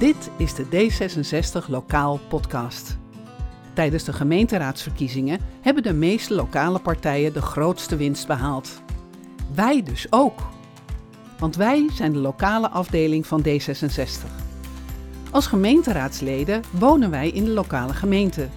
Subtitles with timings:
[0.00, 2.98] Dit is de D66 Lokaal Podcast.
[3.72, 8.82] Tijdens de gemeenteraadsverkiezingen hebben de meeste lokale partijen de grootste winst behaald.
[9.54, 10.40] Wij dus ook.
[11.38, 14.26] Want wij zijn de lokale afdeling van D66.
[15.30, 18.48] Als gemeenteraadsleden wonen wij in de lokale gemeente.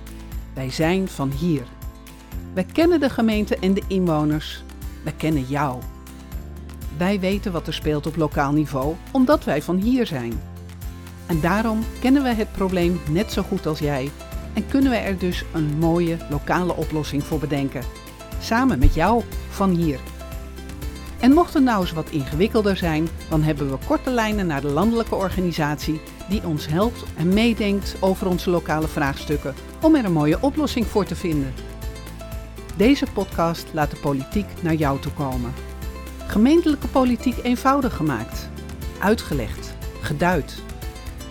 [0.54, 1.64] Wij zijn van hier.
[2.54, 4.64] Wij kennen de gemeente en de inwoners.
[5.04, 5.82] Wij kennen jou.
[6.98, 10.52] Wij weten wat er speelt op lokaal niveau, omdat wij van hier zijn.
[11.28, 14.10] En daarom kennen we het probleem net zo goed als jij
[14.54, 17.84] en kunnen we er dus een mooie lokale oplossing voor bedenken.
[18.40, 20.00] Samen met jou van hier.
[21.20, 24.68] En mocht het nou eens wat ingewikkelder zijn, dan hebben we korte lijnen naar de
[24.68, 30.38] landelijke organisatie die ons helpt en meedenkt over onze lokale vraagstukken om er een mooie
[30.42, 31.54] oplossing voor te vinden.
[32.76, 35.54] Deze podcast laat de politiek naar jou toe komen.
[36.28, 38.50] Gemeentelijke politiek eenvoudig gemaakt,
[39.00, 40.62] uitgelegd, geduid,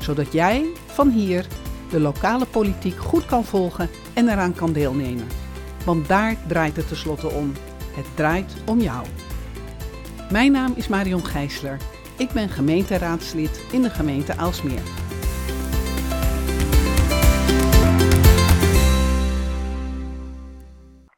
[0.03, 1.47] zodat jij van hier
[1.91, 5.27] de lokale politiek goed kan volgen en eraan kan deelnemen.
[5.85, 7.53] Want daar draait het tenslotte om.
[7.95, 9.07] Het draait om jou.
[10.31, 11.77] Mijn naam is Marion Gijsler.
[12.19, 14.83] Ik ben gemeenteraadslid in de gemeente Aalsmeer.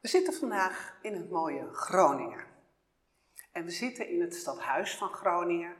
[0.01, 2.45] We zitten vandaag in het mooie Groningen.
[3.51, 5.75] En we zitten in het stadhuis van Groningen.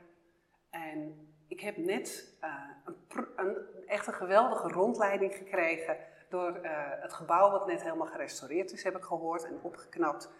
[0.70, 2.50] En ik heb net uh,
[2.84, 5.96] een, een, echt een geweldige rondleiding gekregen
[6.28, 10.32] door uh, het gebouw wat net helemaal gerestaureerd is, heb ik gehoord en opgeknapt.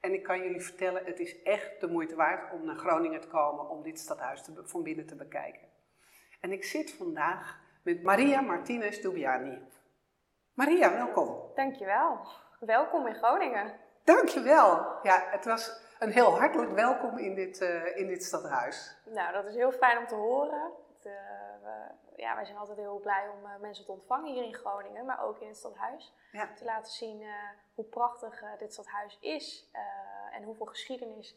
[0.00, 3.28] En ik kan jullie vertellen, het is echt de moeite waard om naar Groningen te
[3.28, 5.68] komen om dit stadhuis te, van binnen te bekijken.
[6.40, 9.58] En ik zit vandaag met Maria Martinez Dubiani.
[10.54, 11.36] Maria, welkom.
[11.54, 12.26] Dankjewel.
[12.60, 13.74] Welkom in Groningen.
[14.04, 14.98] Dankjewel.
[15.02, 18.96] Ja, het was een heel hartelijk welkom in dit, uh, in dit stadhuis.
[19.04, 20.72] Nou, dat is heel fijn om te horen.
[20.88, 21.12] Het, uh,
[21.62, 25.04] we, ja, wij zijn altijd heel blij om uh, mensen te ontvangen hier in Groningen,
[25.04, 26.14] maar ook in het stadhuis.
[26.32, 26.52] Ja.
[26.54, 27.24] Te laten zien
[27.74, 29.70] hoe prachtig dit stadhuis is
[30.32, 31.36] en hoeveel geschiedenis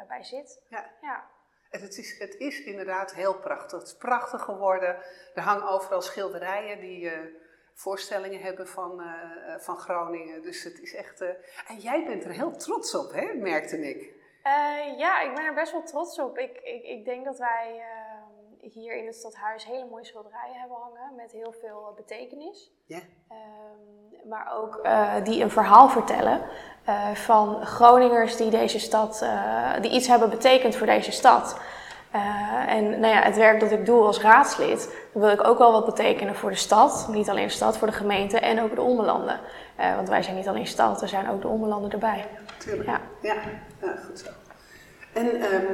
[0.00, 0.62] erbij zit.
[0.68, 0.90] Ja.
[1.00, 1.30] ja.
[1.70, 3.78] En het is, het is inderdaad heel prachtig.
[3.78, 4.96] Het is prachtig geworden.
[5.34, 7.10] Er hangen overal schilderijen die
[7.78, 10.42] voorstellingen hebben van, uh, van Groningen.
[10.42, 11.22] Dus het is echt.
[11.22, 11.28] Uh...
[11.66, 13.34] En jij bent er heel trots op, hè?
[13.34, 14.14] merkte ik.
[14.44, 16.38] Uh, ja, ik ben er best wel trots op.
[16.38, 17.82] Ik, ik, ik denk dat wij
[18.60, 22.72] hier in het stadhuis hele mooie schilderijen hebben hangen met heel veel betekenis.
[22.86, 23.00] Ja.
[23.30, 24.88] Um, maar ook
[25.24, 26.42] die een verhaal vertellen
[27.14, 29.26] van Groningers die deze stad,
[29.80, 31.60] die iets hebben betekend voor deze stad.
[32.16, 35.72] Uh, en nou ja, het werk dat ik doe als raadslid, wil ik ook wel
[35.72, 37.08] wat betekenen voor de stad.
[37.10, 39.40] Niet alleen de stad, voor de gemeente en ook de ommelanden.
[39.80, 42.24] Uh, want wij zijn niet alleen stad, er zijn ook de ommelanden erbij.
[42.58, 42.88] Tuurlijk.
[42.88, 43.34] Ja, ja.
[43.82, 44.28] ja goed zo.
[45.12, 45.66] En um,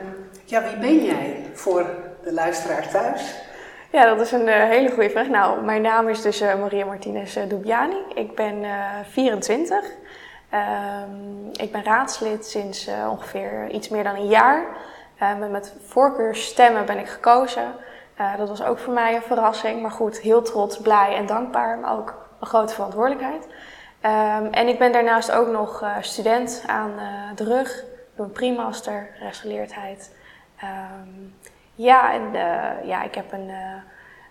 [0.45, 1.87] ja, wie ben jij voor
[2.23, 3.35] de luisteraar thuis?
[3.91, 5.29] Ja, dat is een uh, hele goede vraag.
[5.29, 7.97] Nou, mijn naam is dus Maria Martinez Dubiani.
[8.15, 8.65] Ik ben
[9.11, 9.79] 24.
[9.79, 14.65] Um, ik ben raadslid sinds ongeveer iets meer dan een jaar.
[15.23, 17.75] Uh, met, voorkeurstemmen ben ik gekozen.
[18.21, 19.83] Uh, dat was ook voor mij een verrassing.
[19.83, 21.79] Maar goed, heel trots, blij en dankbaar.
[21.79, 23.45] Maar ook een grote verantwoordelijkheid.
[23.45, 26.93] Um, en ik ben daarnaast ook nog uh, student aan
[27.35, 27.79] de rug.
[27.79, 30.17] Ik doe een primaster, rechtsgeleerdheid.
[30.63, 31.35] Um,
[31.75, 32.33] ja, en
[32.87, 33.51] ja, ik heb een,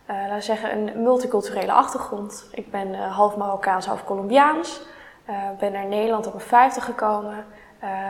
[0.08, 2.50] laten zeggen, een multiculturele achtergrond.
[2.52, 4.82] Ik ben half Marokkaans, half Colombiaans.
[5.60, 7.46] ben naar Nederland op mijn vijftig gekomen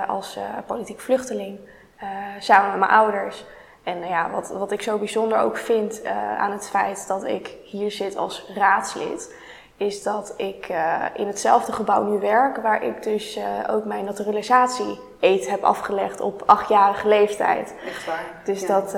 [0.08, 1.60] als politiek vluchteling.
[2.04, 3.46] Uh, samen met mijn ouders.
[3.84, 7.24] En uh, ja, wat, wat ik zo bijzonder ook vind uh, aan het feit dat
[7.24, 9.36] ik hier zit als raadslid,
[9.78, 10.74] is dat ik
[11.14, 13.40] in hetzelfde gebouw nu werk, waar ik dus
[13.70, 17.74] ook mijn naturalisatie eet heb afgelegd op achtjarige leeftijd.
[17.88, 18.24] Echt waar?
[18.44, 18.68] Dus ja.
[18.68, 18.96] dat.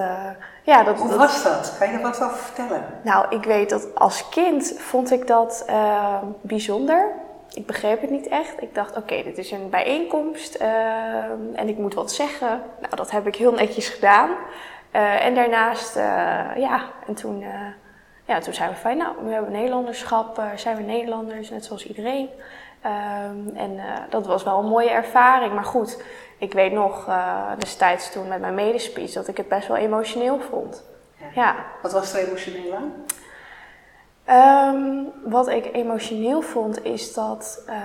[0.63, 1.75] ja, dat, Hoe dat, was dat?
[1.79, 2.85] Kan je er wat over vertellen?
[3.01, 5.65] Nou, ik weet dat als kind vond ik dat
[6.41, 7.11] bijzonder
[7.53, 8.61] ik begreep het niet echt.
[8.61, 10.67] Ik dacht, oké, dit is een bijeenkomst uh,
[11.53, 12.61] en ik moet wat zeggen.
[12.81, 14.29] Nou, dat heb ik heel netjes gedaan.
[14.29, 16.03] Uh, en daarnaast, uh,
[16.55, 17.44] ja, en toen,
[18.25, 22.29] ja, toen zijn we van, nou, we hebben Nederlanderschap, zijn we Nederlanders, net zoals iedereen.
[22.85, 23.79] Um, en
[24.09, 25.53] dat was wel een mooie ervaring.
[25.53, 26.03] Maar goed,
[26.38, 27.09] ik weet nog
[27.57, 30.83] destijds toen met mijn medespeech dat ik het best wel emotioneel vond.
[31.17, 31.25] Ja.
[31.33, 31.56] ja.
[31.81, 32.94] Wat was er emotioneel aan?
[34.29, 37.75] Um, wat ik emotioneel vond is dat, uh,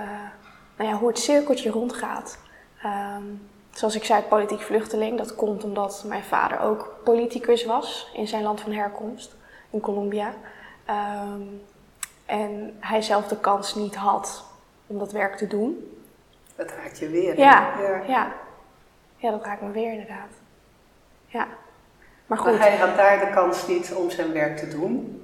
[0.75, 2.37] nou ja, hoe het cirkeltje rondgaat.
[2.85, 5.17] Um, zoals ik zei, politiek vluchteling.
[5.17, 9.35] Dat komt omdat mijn vader ook politicus was in zijn land van herkomst,
[9.69, 10.33] in Colombia.
[10.89, 11.61] Um,
[12.25, 14.43] en hij zelf de kans niet had
[14.87, 15.97] om dat werk te doen.
[16.55, 17.37] Dat raakt je weer.
[17.37, 18.01] Ja, ja.
[18.07, 18.31] ja.
[19.17, 20.29] ja dat raakt me weer inderdaad.
[21.25, 21.47] Ja.
[22.25, 22.51] Maar goed.
[22.51, 25.18] Maar hij had daar de kans niet om zijn werk te doen.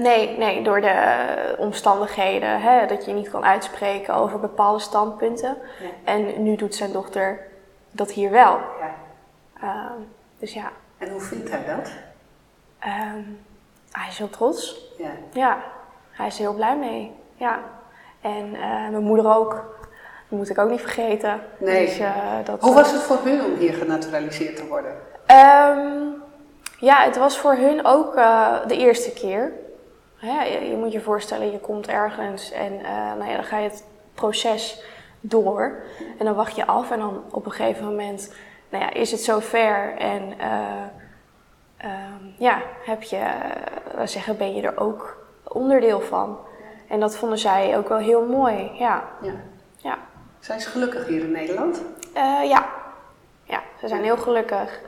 [0.00, 5.56] Nee, nee, door de omstandigheden, hè, dat je niet kan uitspreken over bepaalde standpunten.
[6.04, 7.40] En nu doet zijn dochter
[7.90, 8.58] dat hier wel.
[8.80, 8.94] Ja.
[9.60, 9.98] Ehm,
[10.38, 11.90] dus ja, En hoe vindt hij dat?
[12.78, 13.22] ehm,
[13.92, 14.84] hij is heel trots.
[14.98, 15.10] Ja.
[15.32, 15.58] Ja,
[16.10, 17.12] hij is er heel blij mee.
[17.36, 17.58] Ja.
[18.20, 19.50] En eh, mijn moeder ook.
[20.28, 21.40] Dat moet ik ook niet vergeten.
[21.58, 21.86] Nee.
[21.86, 22.14] Dus, eh,
[22.44, 24.92] dat, Hoe was het voor hun om hier genaturaliseerd te worden?
[25.26, 25.88] Ehm,
[26.78, 29.52] ja, het was voor hun ook eh, de eerste keer.
[30.20, 33.58] Hè, je, je moet je voorstellen, je komt ergens en eh, nou ja, dan ga
[33.58, 33.84] je het
[34.14, 34.82] proces
[35.20, 35.82] door.
[36.18, 38.34] En dan wacht je af en dan op een gegeven moment
[38.68, 40.82] nou ja, is het zover en eh,
[41.76, 46.38] ehm, ja, heb je, eh, laten zeggen, ben je er ook onderdeel van.
[46.88, 49.04] En dat vonden zij ook wel heel mooi, ja.
[49.22, 49.34] Ja.
[49.76, 49.98] ja.
[50.40, 51.82] Zijn ze gelukkig hier in Nederland?
[52.44, 52.68] Ja.
[53.44, 54.80] ja, ze zijn heel gelukkig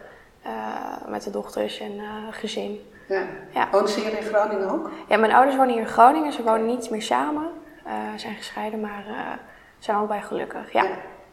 [1.06, 2.00] met de dochters en
[2.30, 2.91] gezin.
[3.08, 3.22] Ja.
[3.50, 3.68] Ja.
[3.70, 4.90] Woont ze hier in Groningen ook?
[5.08, 6.32] Ja, mijn ouders wonen hier in Groningen.
[6.32, 7.50] Ze wonen niet meer samen.
[7.84, 9.38] Eh zijn gescheiden, maar eh,
[9.78, 10.72] zijn allebei gelukkig.
[10.72, 10.84] Ja.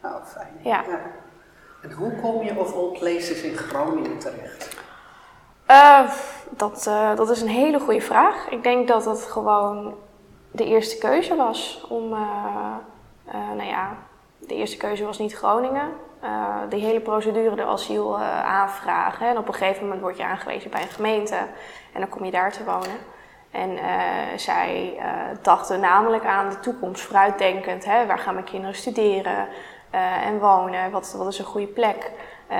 [0.02, 0.58] Oh, fijn.
[0.62, 0.84] Ja.
[1.82, 4.76] En hoe kom je of all places in Groningen terecht?
[5.66, 6.10] Eh,
[6.50, 6.84] dat,
[7.16, 8.48] dat is een hele goede vraag.
[8.48, 9.94] Ik denk dat het gewoon
[10.50, 12.08] de eerste keuze was om,
[13.28, 13.96] nou ja,
[14.38, 15.88] de eerste keuze was niet Groningen.
[16.20, 19.28] Eh de hele procedure, de asiel eh, aanvragen.
[19.28, 21.36] En op een gegeven moment word je aangewezen bij een gemeente
[21.92, 22.98] en dan kom je daar te wonen.
[23.50, 24.98] En eh, zij
[25.42, 27.84] dachten namelijk aan de toekomst, vooruitdenkend.
[27.84, 28.06] Hè?
[28.06, 29.48] Waar gaan mijn kinderen studeren
[30.24, 30.90] en wonen?
[30.90, 32.10] Wat, wat is een goede plek?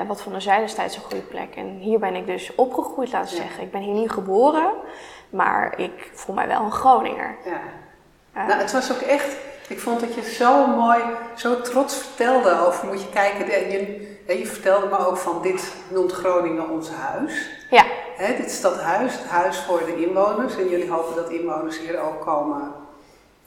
[0.06, 1.56] Wat vonden zij destijds een goede plek?
[1.56, 3.42] En hier ben ik dus opgegroeid, laten we Ja.
[3.42, 3.62] zeggen.
[3.64, 4.70] Ik ben hier niet geboren,
[5.30, 7.36] maar ik voel mij wel een Groninger.
[7.44, 7.60] Ja.
[8.46, 9.36] Nou, het was ook echt,
[9.70, 10.98] ik vond dat je zo mooi,
[11.36, 15.42] zo trots vertelde over, moet je kijken, en je, en je vertelde me ook van
[15.42, 17.50] dit noemt Groningen ons huis.
[17.70, 17.84] ja,
[18.16, 20.56] Hè, dit is dat huis, het huis voor de inwoners.
[20.56, 22.72] En jullie hopen dat inwoners hier ook komen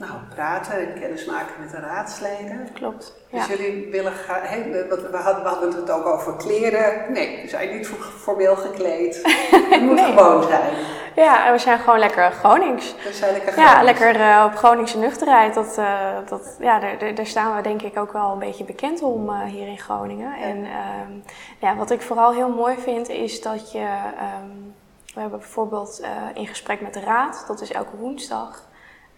[0.07, 2.67] nou, praten en kennis maken met de raadsleden.
[2.73, 3.13] klopt.
[3.29, 3.55] Dus Ja.
[3.55, 7.11] jullie willen hè, we, hadden, we hadden het ook over kleren.
[7.13, 7.88] Nee, we zijn niet
[8.19, 9.21] formeel gekleed.
[9.69, 10.13] Het moet Nee.
[10.13, 10.73] gewoon zijn.
[11.15, 12.95] ja, en we zijn gewoon lekker Gronings.
[13.03, 15.53] We zijn lekker Ja, lekker eh, op Groningse nuchterheid.
[15.53, 16.79] Dat, eh, dat, ja,
[17.15, 20.33] daar, staan we denk ik ook wel een beetje bekend om eh, hier in Groningen.
[20.41, 21.11] En ehm,
[21.59, 23.79] ja, wat ik vooral heel mooi vind is dat je...
[24.17, 24.51] ehm,
[25.13, 28.61] we hebben bijvoorbeeld in gesprek met de raad, dat is elke woensdag.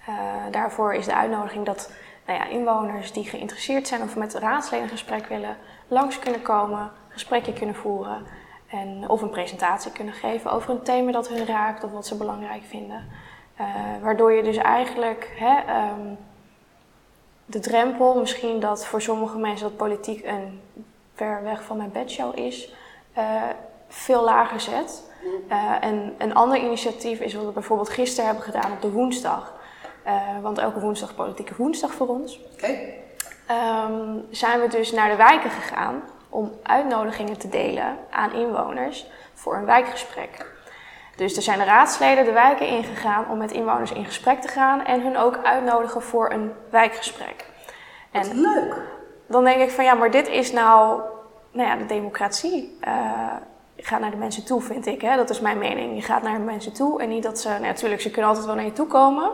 [0.07, 0.13] Eh,
[0.52, 1.92] daarvoor is de uitnodiging dat
[2.25, 5.57] nou ja, inwoners die geïnteresseerd zijn of met de raadsleden gesprek willen,
[5.88, 8.25] langs kunnen komen, gesprekje kunnen voeren.
[8.68, 12.18] En, of een presentatie kunnen geven over een thema dat hun raakt of wat ze
[12.18, 13.07] belangrijk vinden.
[13.56, 13.66] Eh,
[14.02, 16.13] waardoor je dus eigenlijk hè, ehm,
[17.46, 20.62] de drempel, misschien dat voor sommige mensen dat politiek een
[21.13, 22.74] ver weg van mijn bedshow is,
[23.13, 23.42] eh,
[23.88, 25.04] veel lager zet.
[25.48, 29.54] Eh, en een ander initiatief is wat we bijvoorbeeld gisteren hebben gedaan op de woensdag.
[30.06, 32.40] Eh, want elke woensdag politieke woensdag voor ons.
[32.54, 32.78] Oké,
[33.46, 39.56] Ehm, zijn we dus naar de wijken gegaan om uitnodigingen te delen aan inwoners voor
[39.56, 40.54] een wijkgesprek.
[41.16, 44.86] Dus er zijn de raadsleden de wijken ingegaan om met inwoners in gesprek te gaan
[44.86, 47.46] en hun ook uitnodigen voor een wijkgesprek.
[48.12, 48.81] wat En leuk.
[49.28, 51.01] dan denk ik van ja, maar dit is nou,
[51.51, 52.78] nou ja, de democratie.
[52.81, 53.34] Eh,
[53.75, 55.01] je gaat naar de mensen toe, vind ik.
[55.01, 55.16] Hè?
[55.16, 55.96] Dat is mijn mening.
[55.96, 58.46] Je gaat naar de mensen toe en niet dat ze, nou, natuurlijk, ze kunnen altijd
[58.48, 59.32] wel naar je toe komen.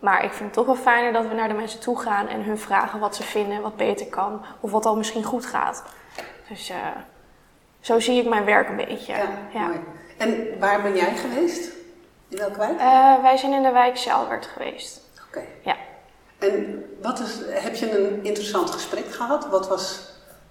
[0.00, 2.42] Maar ik vind het toch wel fijner dat we naar de mensen toe gaan en
[2.42, 5.82] hun vragen wat ze vinden, wat beter kan of wat al misschien goed gaat.
[6.48, 6.76] Dus eh,
[7.80, 9.12] zo zie ik mijn werk een beetje.
[9.12, 9.66] Ja, Ja.
[9.66, 9.80] mooi.
[10.16, 11.70] En waar ben jij geweest?
[12.28, 12.78] In welke wijk?
[12.78, 15.00] Eh, wij zijn in de wijk Sjaalwerd geweest.
[15.28, 15.40] Oké.
[15.64, 15.76] Ja.
[16.38, 19.48] En wat is, heb je een interessant gesprek gehad?
[19.48, 20.00] Wat was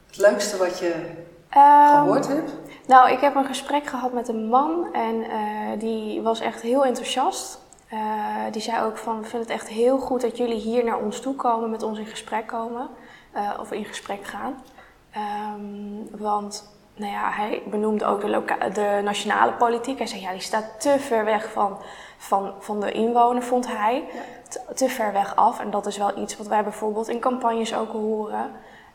[0.07, 1.05] het leukste wat je
[1.49, 2.51] Ehm, gehoord hebt?
[2.87, 6.85] Nou, ik heb een gesprek gehad met een man en eh, die was echt heel
[6.85, 7.59] enthousiast.
[7.89, 10.99] Eh, die zei ook van, we vinden het echt heel goed dat jullie hier naar
[10.99, 12.89] ons toe komen, met ons in gesprek komen.
[13.31, 14.63] eh, of in gesprek gaan.
[15.11, 19.97] Ehm, want, nou ja, hij benoemde ook de, de nationale politiek.
[19.97, 21.77] Hij zei, ja, die staat te ver weg van,
[22.17, 24.03] van, van de inwoner, vond hij.
[24.49, 25.59] Te, te ver weg af.
[25.59, 28.51] En dat is wel iets wat wij bijvoorbeeld in campagnes ook horen.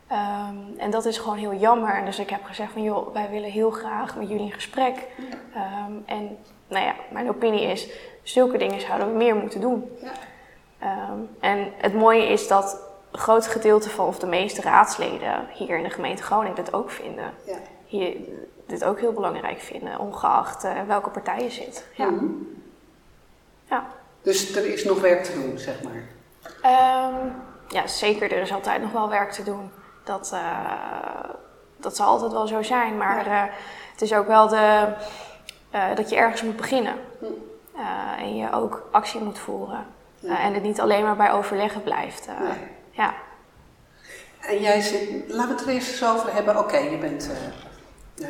[0.07, 1.95] Ehm, en dat is gewoon heel jammer.
[1.95, 5.07] En dus ik heb gezegd van joh, wij willen heel graag met jullie in gesprek.
[5.53, 6.37] Ehm, en
[6.67, 7.89] nou ja, mijn opinie is,
[8.23, 9.97] zulke dingen zouden we meer moeten doen.
[10.01, 10.11] Ja.
[10.79, 12.81] Ehm, en het mooie is dat
[13.11, 16.89] een groot gedeelte van, of de meeste raadsleden hier in de gemeente Groningen dit ook
[16.89, 17.31] vinden.
[17.45, 17.57] Ja.
[17.85, 18.15] Hier
[18.65, 21.85] dit ook heel belangrijk vinden, ongeacht eh, welke partij je zit.
[21.95, 22.09] Ja.
[22.09, 22.25] Mhm.
[23.69, 23.87] Ja.
[24.21, 26.03] Dus er is nog werk te doen, zeg maar.
[26.61, 27.29] Ehm,
[27.67, 28.31] ja, zeker.
[28.31, 29.71] Er is altijd nog wel werk te doen.
[30.03, 31.29] Dat, eh,
[31.77, 32.97] dat zal altijd wel zo zijn.
[32.97, 33.43] Maar eh,
[33.91, 34.93] het is ook wel de,
[35.95, 36.93] dat je ergens moet beginnen.
[37.19, 37.25] Hm.
[38.19, 39.85] en je ook actie moet voeren.
[40.21, 42.27] en het niet alleen maar bij overleggen blijft.
[42.27, 42.57] Nee.
[42.91, 43.13] Ja.
[44.39, 46.59] En jij zit, laten we het er eerst eens over hebben.
[46.59, 47.29] Oké, je bent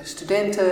[0.03, 0.65] studenten,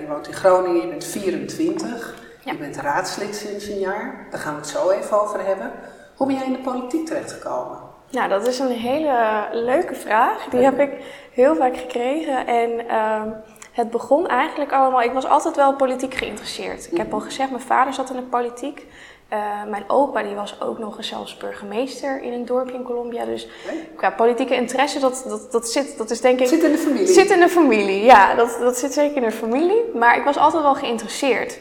[0.00, 2.14] je woont in Groningen, je bent 24.
[2.44, 2.52] Ja.
[2.52, 4.26] Je bent raadslid sinds een jaar.
[4.30, 5.72] Daar gaan we het zo even over hebben.
[6.16, 7.78] Hoe ben jij in de politiek terechtgekomen?
[8.10, 10.44] Nou, dat is een hele leuke vraag.
[10.44, 10.90] Die heb ik
[11.32, 12.46] heel vaak gekregen.
[12.46, 13.28] En ehm,
[13.74, 15.02] het begon eigenlijk allemaal.
[15.02, 16.88] Ik was altijd wel politiek geïnteresseerd.
[16.90, 18.86] Ik heb al gezegd, mijn vader zat in de politiek.
[19.32, 19.38] Uh,
[19.68, 23.24] mijn opa die was ook nog eens zelfs burgemeester in een dorpje in Colombia.
[23.24, 23.48] Dus
[23.96, 26.46] qua politieke interesse, dat, dat, dat, zit, dat is denk ik...
[26.46, 27.06] Zit in de familie?
[27.06, 28.34] Zit in de familie, ja.
[28.34, 29.82] Dat, dat zit zeker in de familie.
[29.94, 31.58] Maar ik was altijd wel geïnteresseerd.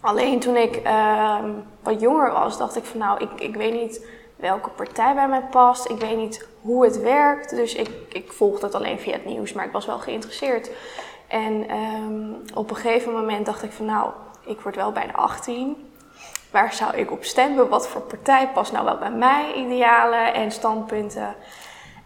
[0.00, 1.38] Alleen toen ik uh,
[1.82, 5.42] wat jonger was, dacht ik van nou, ik, ik weet niet welke partij bij mij
[5.50, 5.90] past.
[5.90, 7.50] Ik weet niet hoe het werkt.
[7.50, 10.70] Dus ik, ik volgde het alleen via het nieuws, maar ik was wel geïnteresseerd.
[11.28, 14.10] En um, op een gegeven moment dacht ik van nou,
[14.44, 15.88] ik word wel bijna 18
[16.50, 17.68] waar zou ik op stemmen?
[17.68, 21.34] Wat voor partij past nou wel bij mij, idealen en standpunten?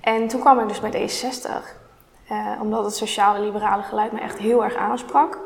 [0.01, 1.51] En toen kwam ik dus bij D66,
[2.29, 5.39] eh, omdat het sociale-liberale geluid me echt heel erg aansprak.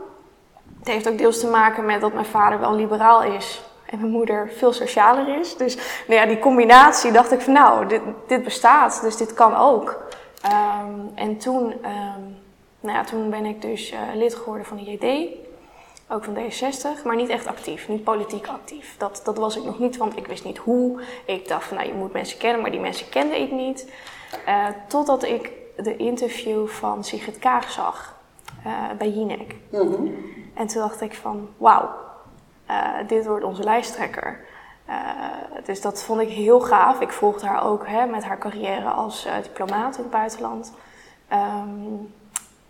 [0.79, 4.13] Het heeft ook deels te maken met dat mijn vader wel liberaal is en mijn
[4.13, 5.57] moeder veel socialer is.
[5.57, 10.05] Dus nou ja, die combinatie dacht ik van nou, dit, bestaat, dus dit kan ook.
[10.45, 12.39] Um, en toen, um,
[12.87, 15.29] nou ja, toen ben ik dus uh, lid geworden van de JD
[16.09, 18.95] ook van D66, maar niet echt actief, niet politiek actief.
[18.99, 21.03] Dat, dat was ik nog niet, want ik wist niet hoe.
[21.25, 23.93] Ik dacht van, nou, je moet mensen kennen, maar die mensen kende ik niet.
[24.49, 28.19] Uh, totdat ik de interview van Sigrid Kaag zag
[28.67, 29.55] uh, bij Jinek.
[29.71, 30.15] Mm -hmm.
[30.55, 31.91] En toen dacht ik van, wauw,
[33.07, 34.45] dit wordt onze lijsttrekker.
[35.65, 37.01] dus dat vond ik heel gaaf.
[37.01, 40.73] Ik volgde haar ook hè, met haar carrière als diplomaat in het buitenland.
[41.33, 42.15] Um,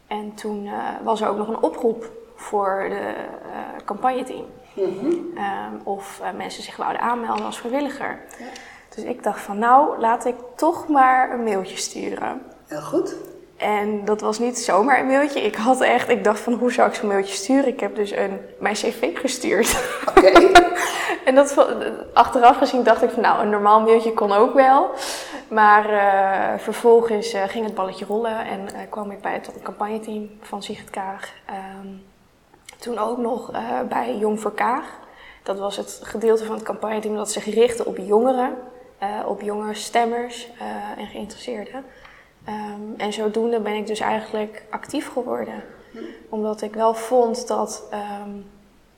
[0.07, 0.69] en toen
[1.03, 3.15] was er ook nog een oproep voor de
[3.47, 4.45] uh, campagneteam.
[4.75, 5.11] Mm -hmm.
[5.11, 8.19] um, of uh, mensen zich wouden aanmelden als vrijwilliger.
[8.39, 8.47] Ja.
[8.95, 12.43] Dus ik dacht van nou, laat ik toch maar een mailtje sturen.
[12.67, 13.15] Heel goed.
[13.57, 15.41] En dat was niet zomaar een mailtje.
[15.41, 17.69] Ik had echt, ik dacht van hoe zou ik zo'n mailtje sturen?
[17.69, 19.99] Ik heb dus een, mijn cv gestuurd.
[20.09, 20.19] Oké.
[20.19, 20.53] Okay.
[21.25, 21.67] en dat,
[22.13, 24.91] achteraf gezien dacht ik van nou, een normaal mailtje kon ook wel.
[25.49, 30.31] Maar uh, vervolgens uh, ging het balletje rollen en uh, kwam ik bij het campagneteam
[30.41, 31.33] van Sigrid Kaag.
[31.83, 32.05] Um,
[32.79, 33.51] toen ook nog
[33.89, 34.85] bij Jong voor Kaag.
[35.43, 38.55] Dat was het gedeelte van het campagneteam dat zich richtte op jongeren,
[39.27, 40.49] op jonge stemmers
[40.97, 41.85] en geïnteresseerden.
[42.49, 45.62] Um, en zodoende ben ik dus eigenlijk actief geworden.
[46.29, 48.45] Omdat ik wel vond dat um,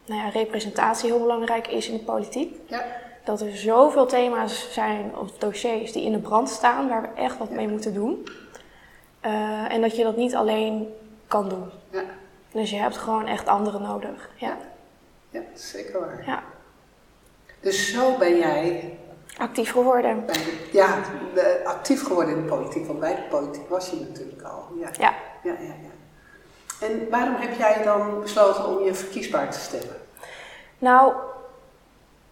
[0.06, 2.56] nou ja, representatie heel belangrijk is in de politiek.
[2.66, 2.84] Ja.
[3.24, 7.38] Dat er zoveel thema's zijn of dossiers die in de brand staan waar we echt
[7.38, 8.28] wat mee moeten doen.
[9.68, 10.94] en dat je dat niet alleen
[11.26, 11.70] kan doen.
[11.90, 12.04] Ja.
[12.52, 14.30] Dus je hebt gewoon echt anderen nodig.
[14.36, 14.56] Ja,
[15.30, 16.22] ja zeker waar.
[16.26, 16.42] Ja.
[17.60, 18.98] Dus zo ben jij...
[19.38, 20.26] Actief geworden.
[20.26, 20.98] De, ja,
[21.64, 22.86] actief geworden in de politiek.
[22.86, 24.66] Want bij de politiek was je natuurlijk al.
[24.80, 24.88] Ja.
[24.92, 25.14] Ja.
[25.42, 25.96] ja, ja, ja.
[26.86, 29.96] En waarom heb jij dan besloten om je verkiesbaar te stemmen?
[30.78, 31.12] Nou,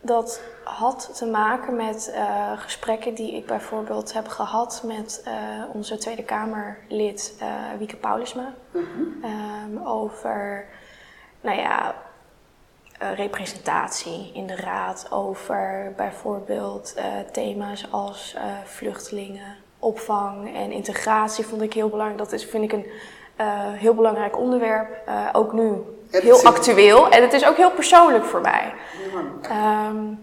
[0.00, 5.32] dat had te maken met uh, gesprekken die ik bijvoorbeeld heb gehad met uh,
[5.72, 7.48] onze Tweede Kamerlid uh,
[7.78, 8.54] Wieke Paulusma.
[8.70, 9.30] Mm -hmm.
[9.78, 10.64] um, over,
[11.40, 11.94] nou ja,
[12.98, 15.06] representatie in de raad.
[15.10, 16.94] Over bijvoorbeeld
[17.32, 22.18] thema's als vluchtelingen, opvang en integratie vond ik heel belangrijk.
[22.18, 22.86] Dat is, vind ik een
[23.76, 25.08] heel belangrijk onderwerp.
[25.32, 27.08] ook nu heel actueel.
[27.08, 28.74] En het is ook heel persoonlijk voor mij.
[29.88, 30.20] Um,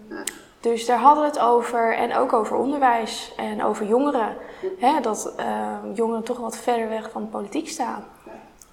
[0.64, 1.96] dus daar hadden we het over.
[1.96, 4.36] En ook over onderwijs en over jongeren.
[4.80, 8.06] Hè, dat uh, jongeren toch wat verder weg van de politiek staan.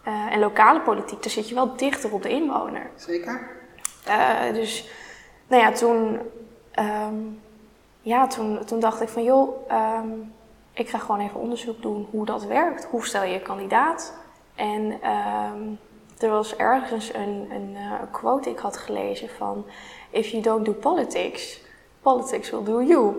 [0.08, 2.90] Uh, en lokale politiek, daar zit je wel dichter op de inwoner.
[2.96, 3.58] Zeker.
[4.08, 4.88] Uh, dus,
[5.46, 6.18] nou ja, toen,
[6.78, 7.40] um,
[8.00, 10.32] ja, toen, toen dacht ik van joh, um,
[10.72, 12.84] ik ga gewoon even onderzoek doen hoe dat werkt.
[12.84, 14.14] Hoe stel je kandidaat?
[14.54, 14.92] En
[15.52, 15.78] um,
[16.18, 19.64] er was ergens een, een uh, quote ik had gelezen van...
[20.10, 21.60] If you don't do politics,
[22.02, 23.14] politics will do you.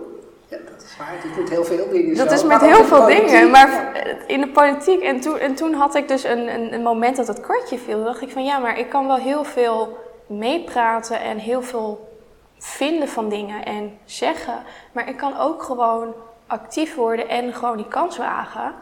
[0.48, 1.12] Ja, dat is waar.
[1.22, 2.34] Je doet heel veel dingen Dat zo.
[2.34, 5.02] is met Maar heel veel dingen, maar in de politiek.
[5.02, 7.94] En toen, en toen had ik dus een, een, een moment dat het kwartje viel.
[7.94, 12.10] Toen dacht ik van ja, maar ik kan wel heel veel meepraten en heel veel
[12.58, 14.54] vinden van dingen en zeggen.
[14.92, 16.14] Maar ik kan ook gewoon
[16.46, 18.74] actief worden en gewoon die kans wagen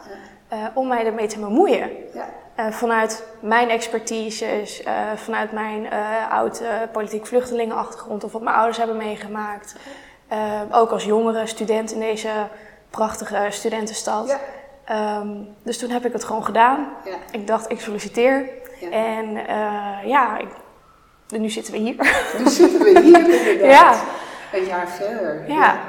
[0.52, 1.90] uh, om mij ermee te bemoeien.
[2.14, 2.28] Ja.
[2.56, 5.88] Uh, vanuit mijn expertises, uh, vanuit mijn
[6.30, 9.76] oude politiek vluchtelingenachtergrond of wat mijn ouders hebben meegemaakt.
[10.70, 12.30] ook als jongere student in deze
[12.90, 14.38] prachtige studentenstad.
[14.86, 15.18] Ja.
[15.18, 16.88] Um, dus toen heb ik het gewoon gedaan.
[17.30, 18.48] Ik dacht, ik solliciteer.
[18.90, 19.32] En
[20.04, 20.48] ja, ik,
[21.38, 21.94] nu zitten we hier.
[22.38, 23.18] Nu zitten we hier
[23.48, 23.70] inderdaad.
[23.70, 24.58] Ja.
[24.58, 25.44] Een jaar verder.
[25.48, 25.80] Ja.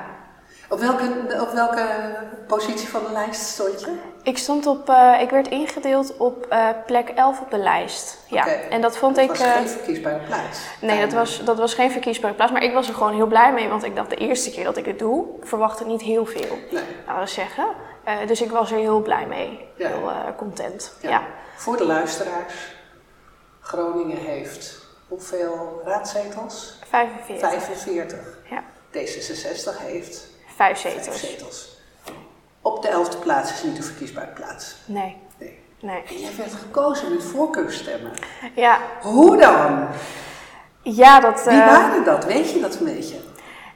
[0.70, 1.86] Op, welke, op welke
[2.48, 3.92] positie van de lijst stond je?
[4.24, 8.18] Ik stond op, eh, ik werd ingedeeld op eh, plek 11 op de lijst.
[8.28, 9.30] Ja, en dat vond Dat ik.
[9.30, 10.60] was eh, geen verkiesbare plaats.
[10.82, 13.54] nee, dat was, dat was geen verkiesbare plaats, maar ik was er gewoon heel blij
[13.54, 16.58] mee, want ik dacht de eerste keer dat ik het doe, verwachtte niet heel veel.
[16.72, 16.84] Nee.
[17.08, 17.66] Nou, zeggen.
[18.04, 19.66] Eh, dus ik was er heel blij mee.
[19.76, 19.88] Ja.
[19.88, 20.94] Heel eh, content.
[21.02, 21.10] Ja.
[21.10, 21.22] Ja.
[21.56, 22.54] Voor de luisteraars.
[23.62, 24.81] Groningen heeft
[25.12, 26.80] hoeveel raadzetels?
[26.90, 27.50] 45.
[27.50, 28.20] 45.
[28.50, 28.64] Ja.
[28.92, 31.20] D66 heeft Vijf vijf zetels.
[31.20, 31.80] zetels.
[32.62, 34.76] Op de elfde plaats is niet een verkiesbare plaats.
[34.86, 35.60] Nee, Nee.
[35.80, 36.04] nee.
[36.08, 38.12] En jij werd gekozen met voorkeurstemmen.
[38.56, 39.88] Ja, Hoe dan?
[40.82, 41.44] ja dat.
[41.44, 42.26] Wie eh, waren dat?
[42.26, 43.16] Weet je dat een beetje?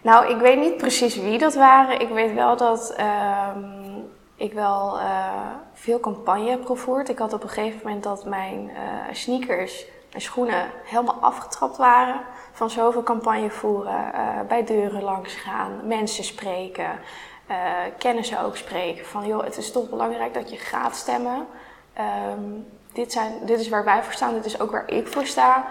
[0.01, 1.99] Nou, ik weet niet precies wie dat waren.
[1.99, 3.59] Ik weet wel dat ehm,
[4.35, 5.27] ik wel eh,
[5.73, 7.09] veel campagne heb gevoerd.
[7.09, 9.85] Ik had op een gegeven moment dat mijn eh, sneakers,
[10.21, 12.21] schoenen, helemaal afgetrapt waren.
[12.51, 16.99] Van zoveel campagne voeren, eh, bij deuren langs gaan, mensen spreken,
[17.47, 17.57] eh,
[17.97, 19.05] kennissen ook spreken.
[19.05, 21.47] Van joh, het is toch belangrijk dat je gaat stemmen.
[21.93, 22.41] Ehm,
[22.93, 25.65] dit, zijn, dit is waar wij voor staan, dit is ook waar ik voor sta.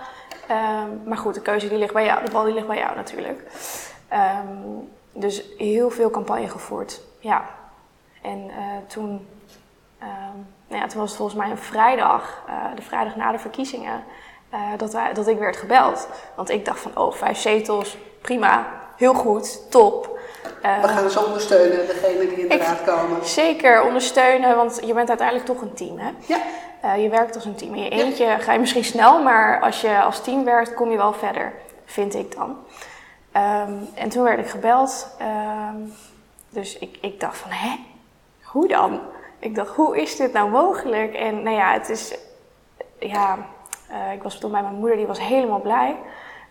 [0.49, 2.97] Ehm, maar goed, de keuze die ligt bij jou, de bal die ligt bij jou
[2.97, 3.43] natuurlijk.
[4.09, 4.57] Ehm,
[5.13, 7.45] dus heel veel campagne gevoerd, ja.
[8.23, 9.27] En eh, toen,
[10.69, 14.05] nou ja, toen was het volgens mij een vrijdag, de vrijdag na de verkiezingen,
[14.76, 16.08] dat, wij, dat ik werd gebeld.
[16.34, 20.18] Want ik dacht van, oh, vijf zetels, prima, heel goed, top.
[20.62, 23.26] Eh, We gaan ze ondersteunen, degene die inderdaad komen.
[23.26, 26.11] Zeker ondersteunen, want je bent uiteindelijk toch een team, hè?
[26.26, 26.38] Ja.
[26.80, 27.75] Eh, je werkt als een team.
[27.75, 30.96] In je eentje ga je misschien snel, maar als je als team werkt, kom je
[30.96, 31.52] wel verder,
[31.84, 32.56] vind ik dan.
[33.32, 35.08] Ehm, en toen werd ik gebeld.
[35.18, 35.76] ehm,
[36.49, 37.76] dus ik, ik dacht van, hè?
[38.42, 39.00] Hoe dan?
[39.38, 41.14] Ik dacht, hoe is dit nou mogelijk?
[41.14, 42.14] En nou ja, het is...
[42.99, 43.38] Ja,
[43.95, 45.97] eh, ik was toen bij mijn moeder, die was helemaal blij.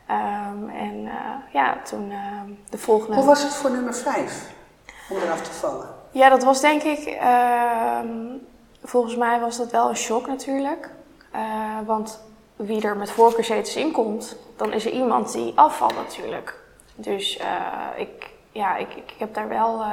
[0.08, 3.16] Ehm, en eh, ja, toen ehm, de volgende...
[3.16, 4.53] Hoe was het voor nummer 5
[5.10, 5.88] om eraf te vallen?
[6.12, 7.06] Ja, dat was denk ik.
[7.06, 8.08] ehm,
[8.84, 10.90] volgens mij was dat wel een shock natuurlijk.
[11.32, 11.42] Eh,
[11.86, 12.24] want
[12.56, 16.62] wie er met voorkeurzetels in komt, dan is er iemand die afvalt natuurlijk.
[16.96, 17.40] Dus
[17.96, 19.84] ik, ja, ik, ik heb daar wel.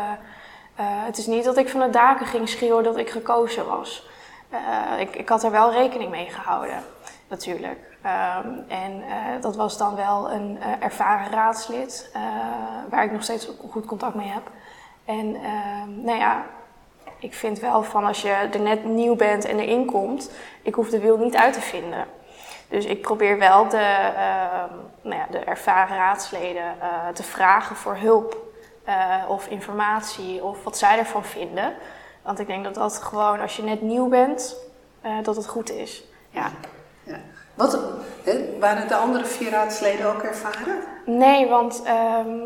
[0.77, 4.09] het is niet dat ik van de daken ging schreeuwen dat ik gekozen was.
[4.99, 6.83] Ik, ik had er wel rekening mee gehouden,
[7.31, 7.79] natuurlijk.
[8.03, 12.23] Ehm, en eh, dat was dan wel een eh, ervaren raadslid, eh,
[12.89, 14.43] waar ik nog steeds goed contact mee heb.
[15.05, 16.45] En ehm, nou ja,
[17.19, 20.31] ik vind wel van als je er net nieuw bent en erin komt,
[20.63, 22.05] ik hoef de wiel niet uit te vinden.
[22.69, 26.75] Dus ik probeer wel de, ehm, nou ja, de ervaren raadsleden
[27.15, 28.37] te vragen voor hulp
[29.29, 31.75] of informatie of wat zij ervan vinden.
[32.23, 34.57] Want ik denk dat dat gewoon als je net nieuw bent,
[35.23, 36.05] dat het goed is.
[36.31, 36.51] Ja.
[37.55, 37.79] Wat,
[38.59, 40.83] waren de andere vier raadsleden ook ervaren?
[41.05, 42.39] Nee, want ehm,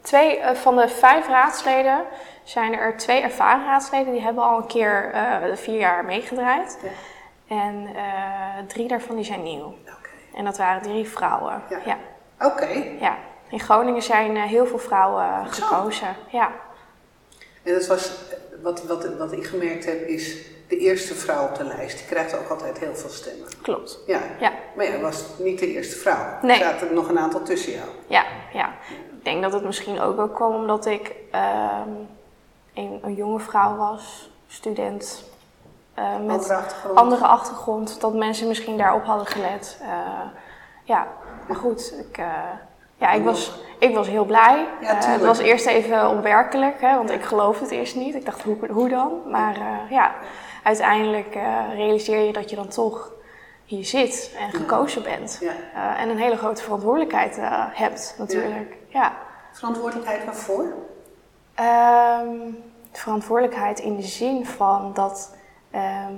[0.00, 2.04] twee eh, van de vijf raadsleden
[2.44, 4.12] zijn er twee ervaren raadsleden.
[4.12, 6.78] Die hebben al een keer eh, vier jaar meegedraaid.
[6.82, 6.88] Ja.
[7.56, 9.64] En eh, drie daarvan die zijn nieuw.
[9.64, 10.08] Oké.
[10.34, 11.62] En dat waren drie vrouwen.
[11.70, 11.78] Ja.
[11.84, 11.98] Ja.
[12.46, 12.84] Oké.
[13.00, 13.16] ja.
[13.48, 16.16] In Groningen zijn heel veel vrouwen gekozen.
[16.28, 16.50] Ja.
[17.62, 18.10] En dat was,
[18.62, 20.36] wat, wat, wat ik gemerkt heb, is
[20.68, 21.98] de eerste vrouw op de lijst.
[21.98, 23.48] Die krijgt ook altijd heel veel stemmen.
[23.62, 23.98] klopt.
[24.06, 24.20] Ja.
[24.40, 24.52] Ja.
[24.76, 26.38] Maar jij was niet de eerste vrouw.
[26.42, 26.58] Nee.
[26.62, 27.88] Er zaten er nog een aantal tussen jou.
[28.06, 28.68] Ja, ja.
[28.88, 31.88] Ik denk dat het misschien ook wel kwam omdat ik ehm,
[32.74, 35.24] een, een jonge vrouw was, student.
[35.94, 36.98] eh, met Andere achtergrond.
[36.98, 39.78] andere achtergrond, dat mensen misschien daarop hadden gelet.
[39.82, 39.88] Eh,
[40.84, 41.06] ja,
[41.48, 42.26] maar goed, ik, eh,
[42.98, 44.66] ja, ik, was, ik was heel blij.
[44.80, 48.14] Ja, het was eerst even onwerkelijk, hè, want ik geloofde het eerst niet.
[48.14, 49.12] Ik dacht, hoe, hoe dan?
[49.30, 49.56] Maar
[49.90, 50.14] ja,
[50.66, 53.12] uiteindelijk eh, realiseer je dat je dan toch
[53.64, 55.38] hier zit en gekozen bent.
[55.40, 55.52] Ja.
[55.74, 58.76] Eh, en een hele grote verantwoordelijkheid eh, hebt, natuurlijk.
[58.88, 59.12] Ja.
[59.52, 60.64] Verantwoordelijkheid waarvoor?
[61.54, 62.28] Ehm,
[62.92, 65.34] verantwoordelijkheid in de zin van dat
[65.70, 66.14] ehm,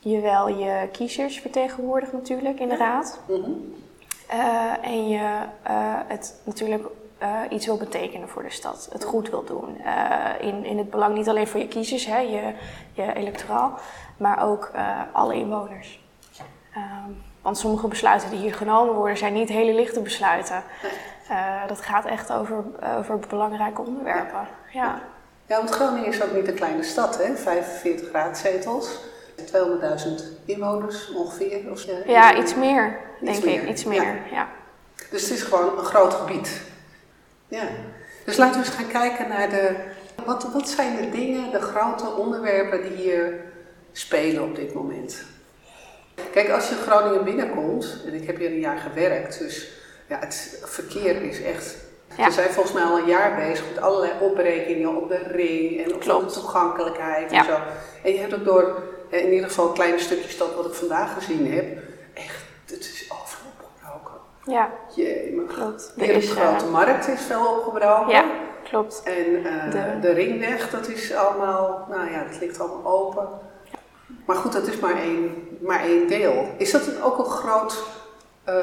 [0.00, 3.20] je wel je kiezers vertegenwoordigt natuurlijk in de raad.
[3.26, 3.50] Mhm.
[4.82, 5.38] En je
[6.06, 6.86] het natuurlijk
[7.18, 8.88] eh, iets wil betekenen voor de stad.
[8.92, 9.80] Het goed wil doen.
[9.80, 12.52] Eh, in, in het belang niet alleen voor je kiezers, hè, je,
[12.92, 13.78] je electoraal,
[14.16, 16.04] maar ook eh, alle inwoners.
[16.74, 17.10] Ehm,
[17.42, 20.62] want sommige besluiten die hier genomen worden zijn niet hele lichte besluiten.
[21.66, 22.64] Dat gaat echt over,
[22.98, 24.46] over belangrijke onderwerpen.
[24.72, 25.00] Ja.
[25.46, 27.36] Ja, want Groningen is ook niet een kleine stad, hè?
[27.36, 28.98] 45 raadzetels.
[29.36, 31.70] 200.000 inwoners ongeveer.
[31.70, 31.92] Of, zo.
[32.06, 33.68] ja, iets meer, Iets denk meer, ik.
[33.68, 33.88] Iets ja.
[33.88, 34.48] meer, ja.
[35.10, 36.60] Dus het is gewoon een groot gebied.
[37.48, 37.68] Ja.
[38.24, 39.74] Dus laten we eens gaan kijken naar de.
[40.24, 43.40] Wat, wat zijn de dingen, de grote onderwerpen die hier
[43.92, 45.22] spelen op dit moment?
[46.32, 49.68] Kijk, als je Groningen binnenkomt, en ik heb hier een jaar gewerkt, dus
[50.08, 51.76] ja, het verkeer is echt.
[52.16, 52.26] Ja.
[52.26, 55.94] We zijn volgens mij al een jaar bezig met allerlei opbrekeningen op de ring en
[55.94, 57.58] op de toegankelijkheid en zo.
[58.02, 60.72] En je hebt ook door, eh, in ieder geval een kleine stukje stad wat ik
[60.72, 61.78] vandaag gezien heb,
[62.14, 63.52] echt, het is overal.
[64.46, 65.92] Ja, Jee, klopt.
[65.96, 68.12] De is, grote uh, markt is veel opgebroken.
[68.12, 68.24] Ja,
[68.64, 69.02] klopt.
[69.04, 70.00] En uh, de...
[70.00, 73.28] de ringweg, dat is allemaal, nou ja, het ligt allemaal open.
[74.26, 76.48] Maar goed, dat is maar één, maar één deel.
[76.56, 77.84] Is dat ook een groot
[78.48, 78.54] uh,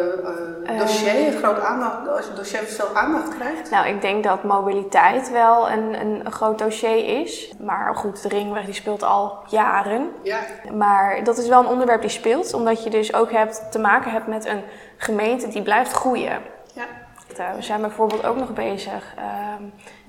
[0.72, 3.69] uh, dossier, een groot aandacht, als je dossier veel aandacht krijgt?
[3.69, 7.54] Nou, ik denk dat mobiliteit wel een, een, groot dossier is.
[7.60, 10.10] Maar goed, de ringweg die speelt al jaren.
[10.22, 10.39] Ja.
[10.74, 14.12] Maar dat is wel een onderwerp die speelt, omdat je dus ook hebt, te maken
[14.12, 14.63] hebt met een
[15.03, 16.41] gemeente die blijft groeien.
[16.73, 16.85] Ja.
[17.55, 19.63] We zijn bijvoorbeeld ook nog bezig ehm,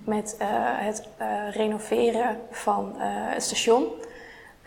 [0.04, 1.08] met het
[1.52, 3.86] renoveren van het station.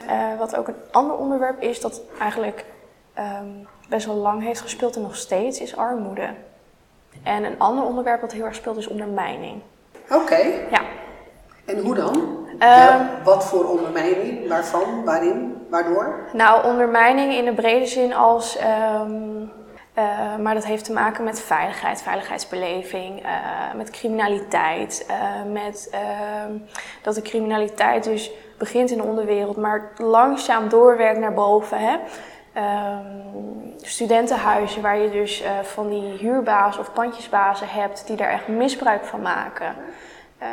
[0.02, 2.66] Uh, wat ook een ander onderwerp is dat eigenlijk
[3.20, 6.30] um, best wel lang heeft gespeeld en nog steeds, is armoede.
[7.24, 9.62] En een ander onderwerp wat heel erg speelt is ondermijning.
[10.12, 10.38] Oké.
[10.72, 10.82] Ja.
[11.66, 12.16] En hoe dan?
[12.60, 14.48] Um, wat voor ondermijning?
[14.48, 15.04] Waarvan?
[15.04, 15.66] Waarin?
[15.70, 16.20] Waardoor?
[16.34, 18.58] Nou, ondermijning in de brede zin als.
[19.02, 19.52] Um,
[19.98, 23.30] uh, maar dat heeft te maken met veiligheid, veiligheidsbeleving, uh,
[23.76, 25.06] met criminaliteit.
[25.10, 25.90] Uh, met
[27.02, 31.78] dat de criminaliteit dus begint in de onderwereld, maar langzaam doorwerkt naar boven.
[31.80, 31.98] Hè?
[32.58, 39.06] Um, studentenhuizen waar je dus van die huurbazen of pandjesbazen hebt die daar echt misbruik
[39.06, 39.76] van maken.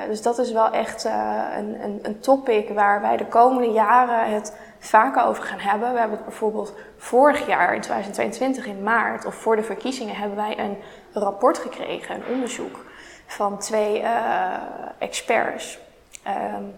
[0.08, 4.56] Dus dat is wel echt een, een, een, topic waar wij de komende jaren het
[4.86, 5.92] vaker over gaan hebben.
[5.92, 10.36] We hebben het bijvoorbeeld vorig jaar in 2022 in maart of voor de verkiezingen hebben
[10.36, 10.76] wij een
[11.12, 12.84] rapport gekregen, een onderzoek
[13.26, 14.02] van twee
[14.98, 15.78] experts.
[16.26, 16.74] Um,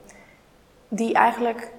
[0.88, 1.73] die eigenlijk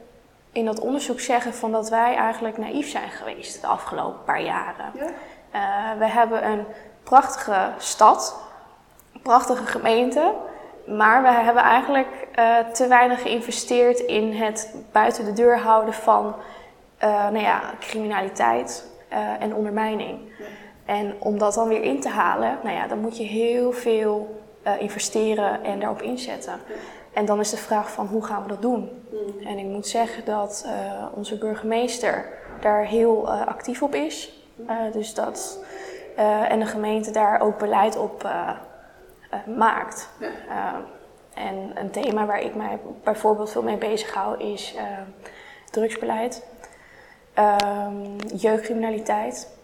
[0.51, 4.91] in dat onderzoek zeggen van dat wij eigenlijk naïef zijn geweest de afgelopen paar jaren.
[4.93, 5.09] Ja.
[5.53, 6.65] Uh, we hebben een
[7.03, 8.37] prachtige stad,
[9.13, 10.33] een prachtige gemeente,
[10.87, 16.35] maar we hebben eigenlijk uh, te weinig geïnvesteerd in het buiten de deur houden van
[17.03, 18.85] uh, nou ja, criminaliteit
[19.39, 20.19] en ondermijning.
[20.39, 20.45] Ja.
[20.85, 24.41] En om dat dan weer in te halen, nou ja, dan moet je heel veel
[24.79, 26.53] investeren en daarop inzetten.
[26.67, 26.73] Ja.
[27.13, 28.89] En dan is de vraag van hoe gaan we dat doen?
[29.11, 29.47] Mm.
[29.47, 30.67] En ik moet zeggen dat
[31.13, 32.25] onze burgemeester
[32.59, 34.43] daar heel actief op is.
[34.69, 35.59] Uh, dus dat,
[36.49, 38.29] en de gemeente daar ook beleid op
[39.57, 40.09] maakt.
[40.19, 40.81] Ja.
[41.33, 44.75] en een thema waar ik mij bijvoorbeeld veel mee bezig hou is
[45.71, 46.45] drugsbeleid,
[47.33, 49.55] ehm, jeugdcriminaliteit.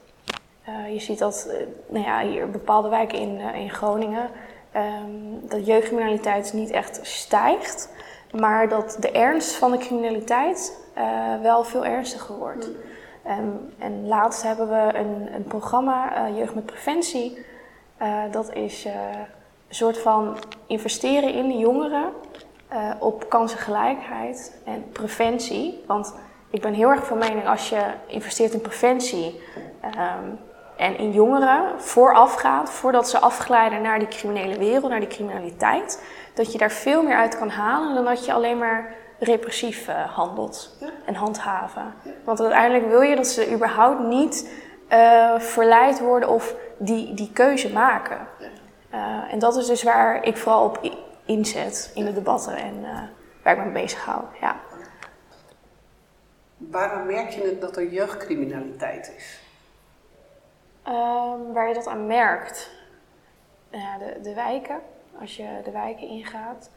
[0.92, 1.50] je ziet dat
[1.88, 4.30] nou ja, hier bepaalde wijken in, in Groningen
[4.76, 7.90] um, dat jeugdcriminaliteit niet echt stijgt,
[8.32, 10.78] maar dat de ernst van de criminaliteit
[11.42, 12.70] wel veel ernstiger wordt.
[13.28, 17.46] Um, en laatst hebben we een, een programma, uh, Jeugd met Preventie.
[18.02, 18.88] Uh, dat is
[19.74, 22.12] soort van investeren in de jongeren
[23.00, 25.84] op kansengelijkheid en preventie.
[25.88, 26.16] Want
[26.50, 29.42] ik ben heel erg van mening als je investeert in preventie.
[29.84, 30.40] Um,
[30.78, 36.52] en in jongeren voorafgaat, voordat ze afglijden naar die criminele wereld, naar die criminaliteit, dat
[36.52, 40.78] je daar veel meer uit kan halen dan dat je alleen maar repressief uh, handelt
[41.06, 41.94] en handhaven.
[42.24, 44.52] Want uiteindelijk wil je dat ze überhaupt niet
[44.90, 48.18] uh, verleid worden of die, die keuze maken.
[49.30, 52.82] En dat is dus waar ik vooral op inzet in de debatten en
[53.44, 54.24] waar ik me mee bezig hou.
[54.42, 54.60] Ja.
[56.58, 59.42] Waarom merk je het dat er jeugdcriminaliteit is?
[60.88, 62.72] Um, waar je dat aan merkt.
[63.70, 64.82] Ja, de, de wijken,
[65.20, 66.70] als je de wijken ingaat,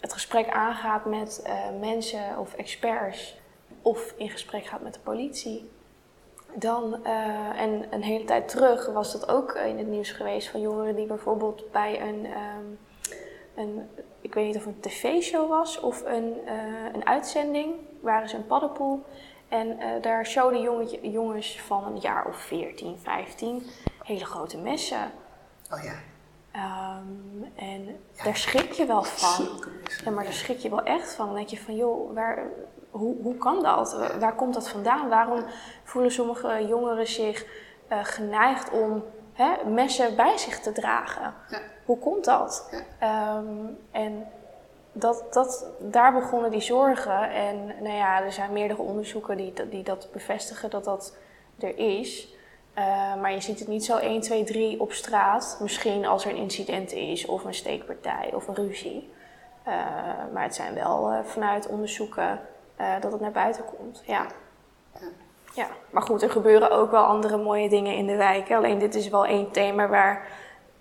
[0.00, 3.40] het gesprek aangaat met uh, mensen of experts,
[3.82, 5.70] of in gesprek gaat met de politie.
[6.54, 10.60] Dan, uh, en een hele tijd terug was dat ook in het nieuws geweest van
[10.60, 12.78] jongeren die bijvoorbeeld bij een, um,
[13.54, 13.88] een
[14.20, 18.46] ik weet niet of een tv-show was of een, uh, een uitzending, waren ze een
[18.46, 19.04] paddenpoel.
[19.48, 23.66] En uh, daar showden jongetje, jongens van een jaar of 14, 15
[24.02, 25.12] hele grote messen.
[25.70, 25.94] Oh ja.
[26.54, 29.48] Um, en daar schrik je wel van.
[30.04, 31.26] Ja, maar daar schrik je wel echt van.
[31.26, 32.46] Dan denk je van, joh, waar,
[32.92, 33.96] hoe, hoe kan dat?
[34.18, 35.08] Waar komt dat vandaan?
[35.08, 35.44] Waarom
[35.84, 37.46] voelen sommige jongeren zich
[37.92, 41.34] uh, geneigd om hè, messen bij zich te dragen?
[41.48, 41.58] Ja.
[41.84, 42.68] Hoe komt dat?
[43.00, 43.36] Ja.
[43.36, 44.26] Um, en
[44.92, 47.30] dat, dat, daar begonnen die zorgen.
[47.30, 51.16] En nou ja, er zijn meerdere onderzoeken die, die dat bevestigen dat dat
[51.58, 52.34] er is.
[52.78, 55.58] Uh, maar je ziet het niet zo 1, 2, 3 op straat.
[55.60, 59.10] Misschien als er een incident is, of een steekpartij, of een ruzie.
[59.68, 59.74] Uh,
[60.32, 62.40] maar het zijn wel uh, vanuit onderzoeken
[63.00, 64.02] dat het naar buiten komt.
[64.06, 64.26] Ja.
[64.94, 65.06] ja.
[65.54, 68.50] Ja, maar goed, er gebeuren ook wel andere mooie dingen in de wijk.
[68.50, 70.26] Alleen dit is wel één thema waar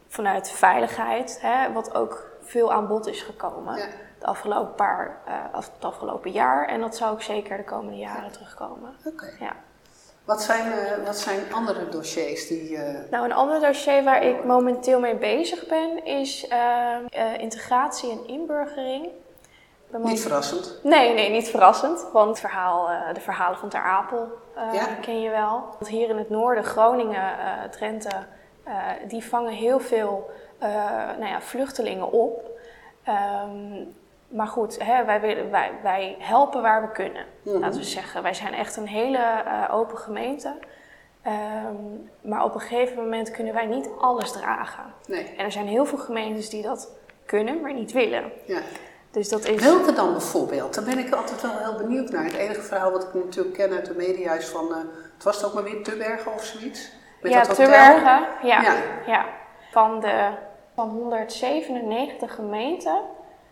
[0.08, 3.78] vanuit veiligheid, hè, wat ook veel aan bod is gekomen.
[3.78, 3.86] Ja.
[4.20, 6.68] De afgelopen paar, uh, het afgelopen jaar.
[6.68, 8.96] En dat zou ook zeker de komende jaren terugkomen.
[9.06, 9.30] Oké.
[9.40, 9.52] Ja.
[10.24, 12.72] Wat zijn, uh, wat zijn andere dossiers die.
[12.72, 12.82] Uh...
[13.12, 16.48] Nou, een ander dossier waar ik momenteel mee bezig ben is
[17.38, 19.10] integratie en inburgering.
[19.98, 20.80] Niet verrassend?
[20.84, 22.08] Nee, nee, niet verrassend.
[22.14, 24.86] Want het verhaal, de verhalen van Ter Apel ja?
[25.02, 25.64] ken je wel.
[25.80, 27.34] Want hier in het noorden, Groningen,
[27.72, 28.26] Drenthe,
[29.08, 30.30] die vangen heel veel
[31.18, 32.50] nou ja, vluchtelingen op.
[33.08, 33.96] Um,
[34.32, 37.26] maar goed, hè, wij, wij, wij, helpen waar we kunnen.
[37.44, 37.58] Mhm.
[37.58, 40.54] Laten we zeggen, wij zijn echt een hele open gemeente.
[41.28, 44.84] Um, maar op een gegeven moment kunnen wij niet alles dragen.
[45.08, 45.34] Nee.
[45.38, 46.92] En er zijn heel veel gemeentes die dat
[47.26, 48.32] kunnen, maar niet willen.
[48.46, 48.62] Ja.
[49.12, 49.64] Dus dat is...
[49.64, 50.74] Welke dan bijvoorbeeld?
[50.74, 52.24] Daar ben ik altijd wel heel benieuwd naar.
[52.24, 54.66] Het enige verhaal wat ik natuurlijk ken uit de media is van...
[54.70, 54.78] Uh,
[55.16, 56.92] het was het ook maar weer Tubbergen of zoiets?
[57.22, 58.28] Met ja, Tubbergen.
[58.44, 58.76] Ja, ja.
[59.06, 59.26] ja.
[59.72, 60.30] Van de
[60.76, 63.02] van 197 gemeenten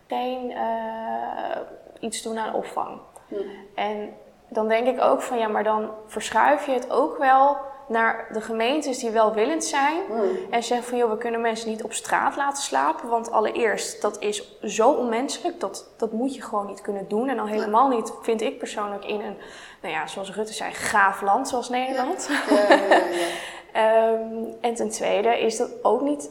[0.06, 1.58] geen uh,
[2.00, 3.00] iets doen aan opvang.
[3.28, 3.34] Hm.
[3.74, 4.14] En
[4.48, 7.56] dan denk ik ook van ja, maar dan verschuif je het ook wel
[7.90, 9.96] naar de gemeentes die welwillend zijn.
[10.06, 10.52] Hm.
[10.52, 13.08] En zeggen van joh, we kunnen mensen niet op straat laten slapen.
[13.08, 15.60] Want allereerst, dat is zo onmenselijk.
[15.60, 17.28] Dat, dat moet je gewoon niet kunnen doen.
[17.28, 19.36] En al helemaal niet, vind ik persoonlijk, in een,
[19.82, 22.30] nou ja, zoals Rutte zei, gaaf land zoals Nederland.
[22.48, 26.30] Ja, um, en ten tweede is dat ook niet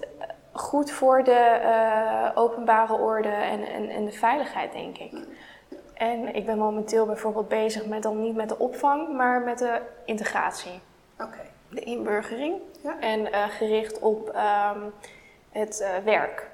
[0.51, 5.13] goed voor de uh, openbare orde en, en, en de veiligheid, denk ik.
[5.93, 9.81] En ik ben momenteel bijvoorbeeld bezig met dan niet met de opvang, maar met de
[10.05, 10.79] integratie.
[11.69, 12.61] De inburgering.
[12.83, 12.99] Ja.
[12.99, 14.93] En uh, gericht op um,
[15.51, 16.47] het uh, werk.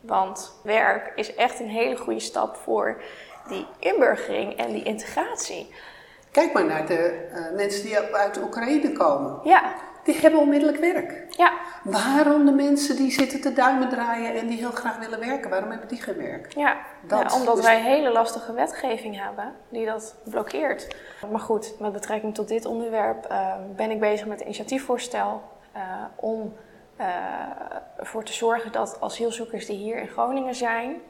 [0.00, 3.02] Want werk is echt een hele goede stap voor
[3.48, 5.74] die inburgering en die integratie.
[6.30, 9.40] Kijk maar naar de mensen die uit Oekraïne komen.
[9.44, 11.24] Ja die hebben onmiddellijk werk.
[11.30, 11.52] Ja.
[11.82, 15.70] Waarom de mensen die zitten te duimen draaien en die heel graag willen werken, waarom
[15.70, 16.52] hebben die geen werk?
[16.52, 16.76] Ja,
[17.08, 20.96] ja omdat wij hele lastige wetgeving hebben die dat blokkeert.
[21.30, 25.42] Maar goed, met betrekking tot dit onderwerp uh, ben ik bezig met een initiatiefvoorstel
[25.76, 25.82] uh,
[26.16, 26.54] om
[27.00, 27.06] uh,
[27.96, 31.00] ervoor te zorgen dat asielzoekers die hier in Groningen zijn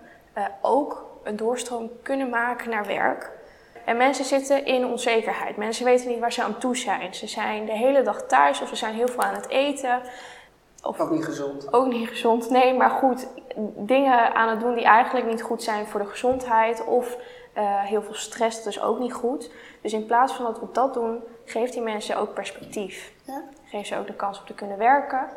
[0.60, 3.30] ook een doorstroom kunnen maken naar werk.
[3.84, 5.56] En mensen zitten in onzekerheid.
[5.56, 7.14] Mensen weten niet waar ze aan toe zijn.
[7.14, 10.00] Ze zijn de hele dag thuis of ze zijn heel veel aan het eten.
[10.82, 11.72] Of ook niet gezond.
[11.72, 13.26] Ook niet gezond, nee, maar goed.
[13.76, 16.84] Dingen aan het doen die eigenlijk niet goed zijn voor de gezondheid.
[16.84, 17.16] Of
[17.56, 19.50] uh, heel veel stress, dat is ook niet goed.
[19.80, 23.12] Dus in plaats van dat we dat doen, geeft die mensen ook perspectief.
[23.26, 23.42] Ja.
[23.64, 25.28] Geeft ze ook de kans om te kunnen werken.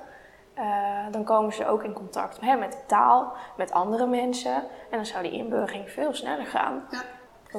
[0.57, 0.63] Uh,
[1.11, 4.55] dan komen ze ook in contact hè, met taal, met andere mensen.
[4.89, 6.87] En dan zou die inburgering veel sneller gaan.
[6.91, 7.01] Ja.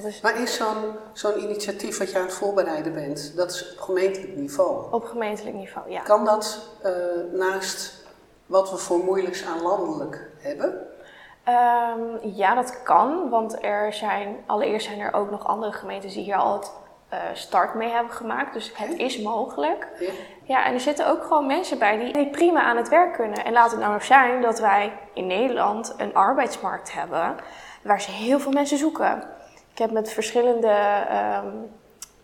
[0.04, 0.20] Is...
[0.20, 4.36] Maar is zo'n zo'n initiatief wat je aan het voorbereiden bent, dat is op gemeentelijk
[4.36, 4.92] niveau?
[4.92, 6.00] Op gemeentelijk niveau, ja.
[6.00, 6.92] Kan dat uh,
[7.32, 8.06] naast
[8.46, 10.86] wat we voor moeilijks aan landelijk hebben?
[11.48, 16.22] Um, ja, dat kan, want er zijn, allereerst zijn er ook nog andere gemeentes die
[16.22, 16.70] hier al het
[17.12, 18.52] uh, start mee hebben gemaakt.
[18.52, 19.88] Dus het is mogelijk.
[20.00, 20.10] Ja.
[20.42, 23.44] ja, en er zitten ook gewoon mensen bij die, die prima aan het werk kunnen.
[23.44, 27.36] En laat het nou nog zijn dat wij in Nederland een arbeidsmarkt hebben
[27.82, 29.22] waar ze heel veel mensen zoeken.
[29.78, 30.74] Ik heb met verschillende
[31.44, 31.70] um,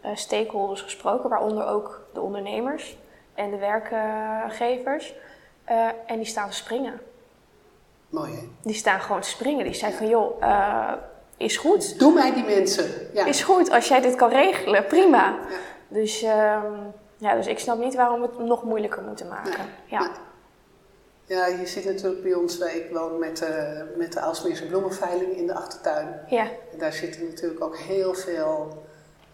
[0.05, 2.97] uh, stakeholders gesproken, waaronder ook de ondernemers
[3.35, 5.15] en de werkgevers.
[5.71, 7.01] Uh, en die staan te springen.
[8.09, 8.49] Mooi hè?
[8.63, 9.65] Die staan gewoon te springen.
[9.65, 10.93] Die zeggen van joh, uh,
[11.37, 11.99] is goed.
[11.99, 12.91] Doe mij die mensen.
[13.13, 13.25] Ja.
[13.25, 15.25] Is goed, als jij dit kan regelen, prima.
[15.25, 15.57] Ja.
[15.89, 19.65] Dus, um, ja, dus ik snap niet waarom we het nog moeilijker moeten maken.
[19.85, 20.11] Ja.
[21.27, 25.47] Ja, je ziet natuurlijk bij ons, ik woon met, uh, met de Aalsmeerse bloemenveiling in
[25.47, 26.21] de achtertuin.
[26.29, 26.43] Ja.
[26.73, 28.87] En daar zitten natuurlijk ook heel veel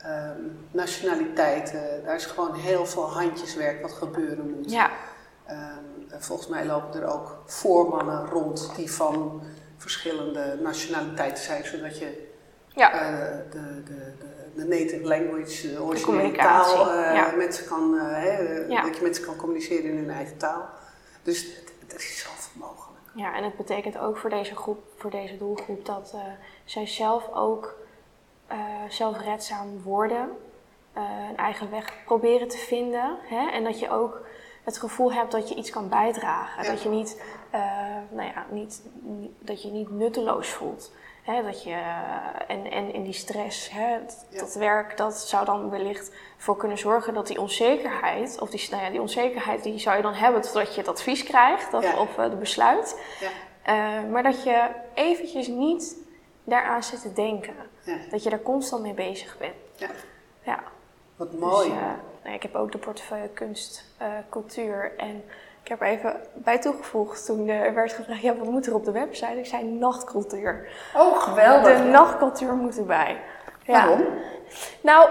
[0.07, 2.05] um, nationaliteiten.
[2.05, 4.71] Daar is gewoon heel veel handjeswerk wat gebeuren moet.
[4.71, 4.91] Ja.
[5.51, 9.43] Um, volgens mij lopen er ook voormannen rond die van
[9.77, 12.29] verschillende nationaliteiten zijn, zodat je
[12.69, 12.95] ja.
[12.95, 17.33] uh, de, de, de, de, native language, de originele de taal, uh, ja.
[17.37, 17.99] met ze kan,
[18.69, 18.83] ja.
[18.83, 20.69] dat je met ze kan communiceren in hun eigen taal.
[21.23, 21.47] Dus
[22.53, 23.01] mogelijk.
[23.15, 26.21] Ja, en het betekent ook voor deze groep, voor deze doelgroep, dat uh,
[26.65, 27.79] zij zelf ook
[28.53, 28.59] uh,
[28.89, 30.29] zelfredzaam worden,
[30.97, 33.17] uh, een eigen weg proberen te vinden.
[33.23, 33.51] Hè?
[33.51, 34.21] En dat je ook
[34.65, 36.65] het gevoel hebt dat je iets kan bijdragen.
[36.65, 36.71] Ja.
[36.71, 37.23] Dat je niet,
[38.11, 40.93] nou ja, niet, niet, dat je niet nutteloos voelt.
[41.23, 41.83] Hè, dat je,
[42.47, 44.39] en, en in die stress, hè, dat, Ja.
[44.39, 48.83] dat werk, dat zou dan wellicht voor kunnen zorgen dat die onzekerheid, of die, nou
[48.83, 52.01] ja, die onzekerheid die zou je dan hebben totdat je het advies krijgt of, Ja.
[52.01, 53.01] of uh, de besluit.
[53.21, 53.31] Ja.
[54.03, 55.97] Uh, maar dat je eventjes niet
[56.45, 57.55] daaraan zit te denken.
[58.11, 59.55] Dat je daar constant mee bezig bent.
[59.77, 59.89] Ja.
[60.43, 60.63] Ja.
[61.17, 61.69] Wat mooi.
[61.69, 61.79] Dus,
[62.27, 63.85] uh, ik heb ook de portefeuille kunst,
[64.31, 65.25] cultuur en
[65.71, 68.91] heb er even bij toegevoegd toen er werd gevraagd, ja, wat moet er op de
[68.91, 69.39] website?
[69.39, 70.69] Ik zei nachtcultuur.
[70.95, 71.79] Oh, geweldig.
[71.79, 73.21] De nachtcultuur moet erbij.
[73.63, 73.73] Ja.
[73.73, 74.07] Waarom?
[74.81, 75.09] Nou,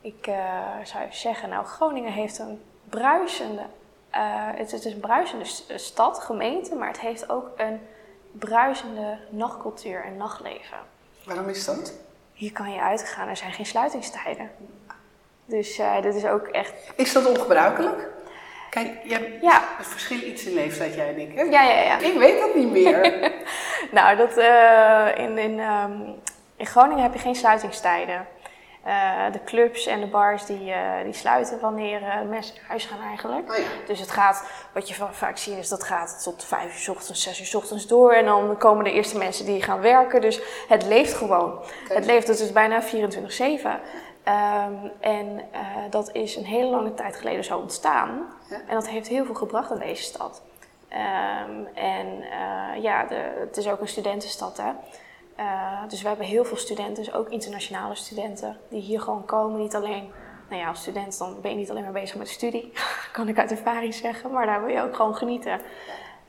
[0.00, 0.34] ik uh,
[0.82, 3.62] zou even zeggen, nou, Groningen heeft een bruisende,
[4.10, 7.80] het, het, is een bruisende stad, gemeente, maar het heeft ook een
[8.32, 10.78] bruisende nachtcultuur en nachtleven.
[11.24, 11.92] Waarom is dat?
[12.32, 14.50] Hier kan je uitgaan, er zijn geen sluitingstijden.
[15.44, 16.72] Dus uh, dit is ook echt.
[16.96, 18.14] Is dat ongebruikelijk?
[18.82, 19.62] Kijk, je hebt ja.
[19.78, 21.42] een verschil iets in leeftijd, jij en ik, hè?
[21.42, 21.98] Ja, ja, ja.
[21.98, 23.32] Ik weet dat niet meer.
[23.96, 26.14] nou, dat, uh, in, in, um,
[26.56, 28.26] in Groningen heb je geen sluitingstijden.
[28.86, 32.84] Uh, de clubs en de bars die, uh, die sluiten wanneer uh, mensen naar huis
[32.84, 33.50] gaan eigenlijk.
[33.50, 33.64] Oh ja.
[33.86, 37.22] Dus het gaat, wat je vaak ziet is dat gaat tot vijf uur s ochtends,
[37.22, 38.12] zes uur s ochtends door.
[38.12, 40.20] En dan komen de eerste mensen die gaan werken.
[40.20, 41.52] Dus het leeft gewoon.
[41.52, 41.96] Okay.
[41.96, 42.86] Het leeft dus bijna 24-7.
[44.28, 45.44] Um, en
[45.90, 48.26] dat is een hele lange tijd geleden zo ontstaan.
[48.50, 48.60] Ja.
[48.66, 50.42] En dat heeft heel veel gebracht aan deze stad.
[50.90, 52.24] Um, en
[52.80, 54.72] ja, de, het is ook een studentenstad hè.
[55.38, 59.60] Uh, dus we hebben heel veel studenten, dus ook internationale studenten, die hier gewoon komen.
[59.60, 60.10] Niet alleen,
[60.48, 62.72] nou ja, als student dan ben je niet alleen maar bezig met studie,
[63.12, 65.60] kan ik uit ervaring zeggen, maar daar wil je ook gewoon genieten.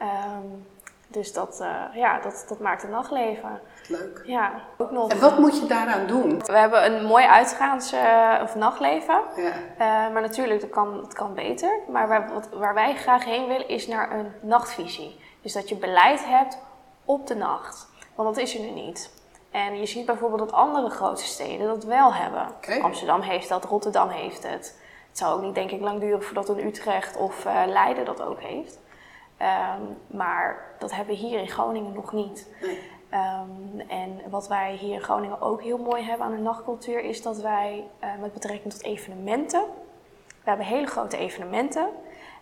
[0.01, 0.65] Um,
[1.07, 3.59] dus dat, uh, ja, dat, dat maakt het nachtleven.
[3.87, 4.21] Leuk.
[4.25, 5.11] Ja, ook nog.
[5.11, 6.39] En wat moet je daaraan doen?
[6.45, 9.21] We hebben een mooi uitgaans- uh, of nachtleven.
[9.35, 10.09] Ja.
[10.09, 11.79] maar natuurlijk, dat kan, het kan beter.
[11.91, 15.19] Maar waar, wat, waar wij graag heen willen, is naar een nachtvisie.
[15.41, 16.57] Dus dat je beleid hebt
[17.05, 17.87] op de nacht.
[18.15, 19.15] Want dat is er nu niet.
[19.51, 22.47] En je ziet bijvoorbeeld dat andere grote steden dat wel hebben.
[22.57, 22.79] Okay.
[22.79, 24.75] Amsterdam heeft dat, Rotterdam heeft het.
[25.07, 28.21] Het zou ook niet, denk ik, lang duren voordat een Utrecht of uh, Leiden dat
[28.21, 28.79] ook heeft.
[29.41, 32.47] Um, maar dat hebben we hier in Groningen nog niet.
[32.61, 32.79] Nee.
[33.13, 37.21] Um, en wat wij hier in Groningen ook heel mooi hebben aan de nachtcultuur is
[37.21, 39.63] dat wij uh, met betrekking tot evenementen,
[40.27, 41.89] we hebben hele grote evenementen,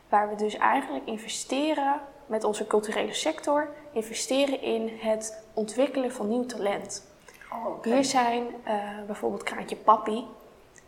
[0.10, 6.46] waar we dus eigenlijk investeren met onze culturele sector investeren in het ontwikkelen van nieuw
[6.46, 7.08] talent.
[7.54, 7.94] Oh, okay.
[7.94, 8.74] Hier zijn uh,
[9.06, 10.28] bijvoorbeeld Kraantje Papi,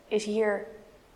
[0.08, 0.66] is hier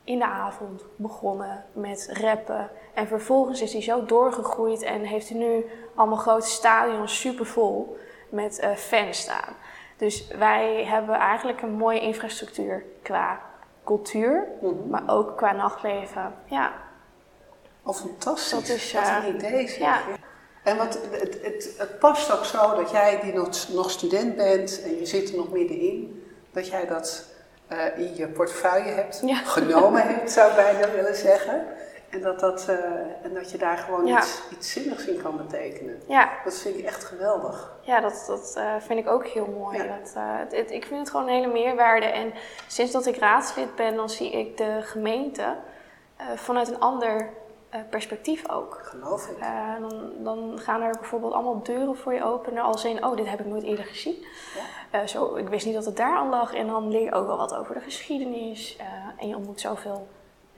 [0.03, 2.69] in de avond begonnen met rappen.
[2.93, 7.97] En vervolgens is hij zo doorgegroeid en heeft hij nu allemaal grote stadions super vol
[8.31, 9.55] met uh, fans staan.
[9.97, 13.41] Dus wij hebben eigenlijk een mooie infrastructuur qua
[13.85, 14.89] cultuur, mm -hmm.
[14.89, 16.33] maar ook qua nachtleven.
[16.45, 16.73] Ja.
[17.83, 18.51] Oh, fantastisch.
[18.51, 19.77] Dat is, Wat een idee zeg.
[19.77, 20.01] ja.
[20.63, 24.81] En wat, het, het, het past ook zo dat jij die nog, nog student bent
[24.83, 27.25] en je zit er nog middenin, dat jij dat
[27.71, 29.35] uh, in je portefeuille hebt Ja.
[29.35, 31.65] genomen hebt, zou ik bijna willen zeggen.
[32.11, 32.75] En dat, dat, uh,
[33.23, 34.17] en dat je daar gewoon Ja.
[34.19, 36.01] iets, iets zinnigs in kan betekenen.
[36.07, 37.73] Ja, Dat vind ik echt geweldig.
[37.81, 39.77] ja dat, dat eh, vind ik ook heel mooi.
[39.77, 39.97] Ja.
[39.97, 42.05] Dat, eh, het- het- ik vind het gewoon een hele meerwaarde.
[42.05, 42.33] En
[42.67, 45.55] sinds dat ik raadslid ben, dan zie ik de gemeente
[46.17, 47.29] eh, vanuit een ander
[47.69, 48.79] eh, perspectief ook.
[48.83, 49.37] Geloof ik.
[49.37, 53.27] Eh, dan, dan gaan er bijvoorbeeld allemaal deuren voor je openen als in, oh, dit
[53.29, 54.25] heb ik nooit eerder gezien.
[54.91, 56.53] Eh, zo, ik wist niet dat het daar aan lag.
[56.53, 58.75] En dan leer je ook wel wat over de geschiedenis.
[58.79, 58.85] eh,
[59.17, 60.07] en je ontmoet zoveel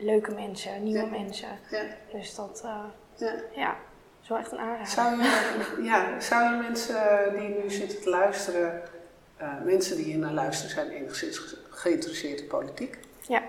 [0.03, 1.59] leuke mensen, nieuwe mensen.
[1.71, 2.83] Ja, Dus dat, eh,
[3.15, 3.33] ja.
[3.55, 3.75] ja,
[4.21, 4.87] is wel echt een aanrader.
[4.87, 8.81] Zou je, ja, zou je mensen die nu zitten te luisteren,
[9.37, 13.41] eh, mensen die hier naar luisteren zijn enigszins ge- geïnteresseerd in politiek, Ja.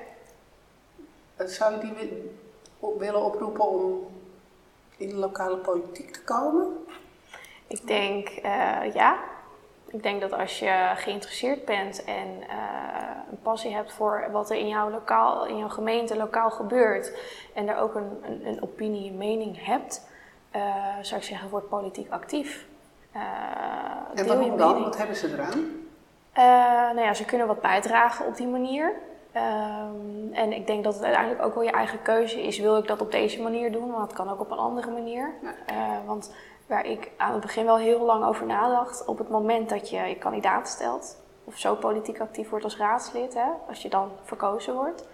[1.36, 1.92] eh, zou je die
[2.98, 4.06] willen oproepen om
[4.96, 6.66] in de lokale politiek te komen?
[7.66, 8.28] Ik denk
[8.94, 9.18] ja.
[9.94, 12.56] Ik denk dat als je geïnteresseerd bent en eh,
[13.30, 17.12] een passie hebt voor wat er in jouw, lokaal, in jouw gemeente lokaal gebeurt
[17.54, 20.08] en daar ook een, een, een opinie, een mening hebt,
[20.50, 20.62] eh,
[21.02, 22.66] zou ik zeggen, word politiek actief.
[23.12, 23.20] Eh,
[24.14, 24.82] En waarom dan?
[24.82, 25.82] Wat hebben ze eraan?
[26.94, 28.92] Nou ja, ze kunnen wat bijdragen op die manier.
[29.32, 32.58] Ehm, en ik denk dat het uiteindelijk ook wel je eigen keuze is.
[32.58, 33.90] Wil ik dat op deze manier doen?
[33.90, 35.32] Want het kan ook op een andere manier.
[35.42, 36.02] Ja.
[36.06, 36.32] Want
[36.66, 39.96] waar ik aan het begin wel heel lang over nadacht, op het moment dat je
[40.00, 44.74] je kandidaat stelt, of zo politiek actief wordt als raadslid, hè, als je dan verkozen
[44.74, 45.08] wordt,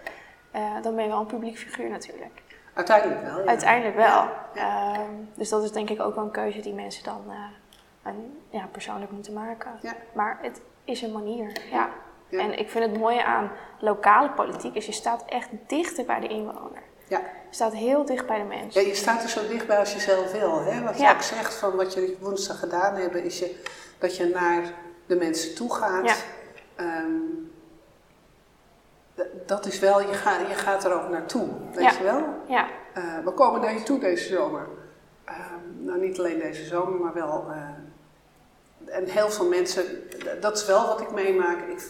[0.51, 2.41] eh, dan ben je wel een publiek figuur natuurlijk.
[2.73, 3.39] Uiteindelijk wel.
[3.39, 3.45] Ja.
[3.45, 4.05] Uiteindelijk wel.
[4.53, 7.35] Ja, Ehm, dus dat is denk ik ook wel een keuze die mensen dan eh,
[8.03, 9.71] een- ja, persoonlijk moeten maken.
[10.13, 11.89] Maar het is een manier, ja.
[12.27, 12.39] Ja.
[12.39, 16.27] En ik vind het mooie aan lokale politiek is je staat echt dichter bij de
[16.27, 16.80] inwoner.
[17.11, 17.19] Ja.
[17.19, 18.73] Je staat heel dicht bij de mens.
[18.73, 20.61] Ja, je staat er zo dichtbij als je zelf wil.
[20.63, 20.83] Hè?
[20.83, 21.13] Wat je Ja.
[21.13, 23.61] ook zegt van wat jullie woensdag gedaan hebben, is je,
[23.99, 24.73] dat je naar
[25.05, 26.05] de mensen toe gaat.
[26.05, 26.15] Ja.
[26.75, 27.11] Ehm,
[29.45, 32.23] dat is wel, je, gaat je gaat er ook naartoe, weet je wel?
[32.47, 34.67] Ja, Eh, we komen naar je toe deze zomer.
[35.25, 35.37] Ehm,
[35.85, 37.45] nou, niet alleen deze zomer, maar wel.
[37.51, 39.83] eh, en heel veel mensen,
[40.41, 41.57] dat is wel wat ik meemaak.
[41.67, 41.83] Ik,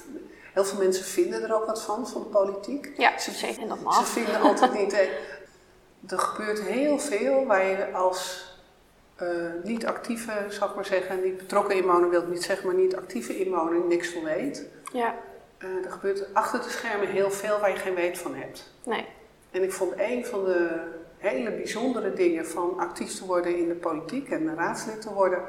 [0.53, 2.91] Heel veel mensen vinden er ook wat van, van de politiek.
[2.97, 3.61] Ja, ze, zeker.
[3.61, 3.95] En dat mag.
[3.95, 4.93] Ze vinden altijd niet...
[6.07, 8.49] Er gebeurt heel veel waar je als
[9.21, 9.29] uh,
[9.63, 12.95] niet actieve, zal ik maar zeggen, niet betrokken inwoner wil ik niet zeggen, maar niet
[12.95, 14.65] actieve inwoner niks van weet.
[14.93, 15.15] Ja.
[15.59, 18.73] Uh, er gebeurt achter de schermen heel veel waar je geen weet van hebt.
[18.83, 19.05] Nee.
[19.51, 20.81] En ik vond een van de
[21.17, 25.43] hele bijzondere dingen van actief te worden in de politiek en raadslid te worden,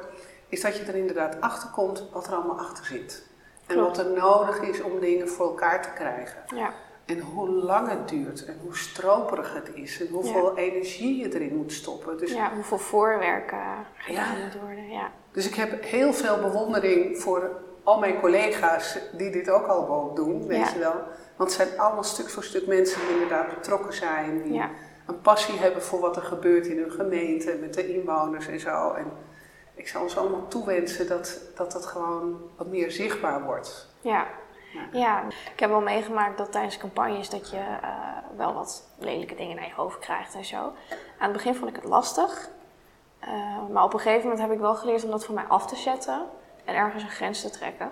[0.49, 3.23] is dat je er inderdaad achter komt wat er allemaal achter zit.
[3.67, 6.43] En wat er nodig is om dingen voor elkaar te krijgen.
[6.55, 6.73] Ja.
[7.05, 11.55] En hoe lang het duurt en hoe stroperig het is en hoeveel energie je erin
[11.55, 12.17] moet stoppen.
[12.17, 13.53] Dus, ja, hoeveel voorwerk
[13.97, 14.89] gedaan moet worden.
[14.89, 15.11] Ja.
[15.31, 17.51] Dus ik heb heel veel bewondering voor
[17.83, 20.95] al mijn collega's die dit ook al doen, weet je wel.
[21.35, 24.61] Want het zijn allemaal stuk voor stuk mensen die inderdaad betrokken zijn, die
[25.05, 28.91] een passie hebben voor wat er gebeurt in hun gemeente, met de inwoners en zo.
[28.91, 29.11] En
[29.73, 33.87] ik zou ons allemaal toewensen dat, dat dat gewoon wat meer zichtbaar wordt.
[34.01, 34.27] Ja,
[34.91, 39.55] ja, ik heb wel meegemaakt dat tijdens campagnes dat je uh, wel wat lelijke dingen
[39.55, 40.57] naar je hoofd krijgt en zo.
[40.57, 40.73] Aan
[41.29, 42.49] het begin vond ik het lastig.
[43.23, 45.67] Uh, maar op een gegeven moment heb ik wel geleerd om dat voor mij af
[45.67, 46.25] te zetten
[46.65, 47.91] en ergens een grens te trekken.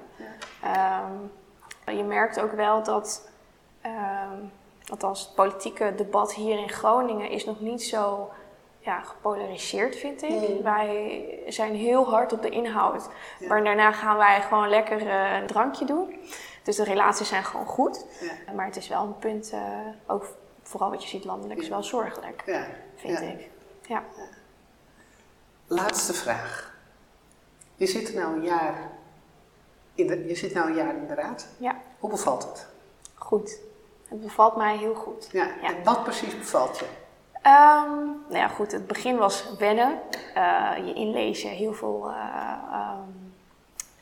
[0.62, 1.04] Ja.
[1.04, 1.32] Um,
[1.96, 3.30] je merkt ook wel dat,
[3.86, 4.52] um,
[4.90, 8.30] althans het politieke debat hier in Groningen is nog niet zo
[8.82, 10.62] ja, gepolariseerd, vind ik.
[10.64, 13.10] Wij zijn heel hard op de inhoud.
[13.40, 13.48] Ja.
[13.48, 16.20] Maar daarna gaan wij gewoon lekker uh, een drankje doen.
[16.64, 18.06] Dus de relaties zijn gewoon goed.
[18.22, 18.54] Ja.
[18.54, 19.60] Maar het is wel een punt, uh,
[20.08, 20.26] ook
[20.64, 22.66] vooral wat je ziet landelijk, is wel zorgelijk, ja.
[22.96, 23.50] vind ik.
[23.82, 24.04] Ja.
[25.68, 26.76] Laatste vraag.
[27.76, 28.92] Je zit nou een jaar
[29.96, 31.48] in de, je zit nou een jaar in de raad.
[31.58, 31.82] Ja.
[32.00, 32.68] Hoe bevalt het?
[33.14, 33.60] Goed.
[34.08, 35.30] Het bevalt mij heel goed.
[35.32, 35.62] Ja.
[35.62, 36.86] En wat precies bevalt je?
[37.46, 38.72] Um, nou ja, goed.
[38.72, 40.00] Het begin was wennen.
[40.38, 43.34] Uh, je inlezen, heel veel uh, um,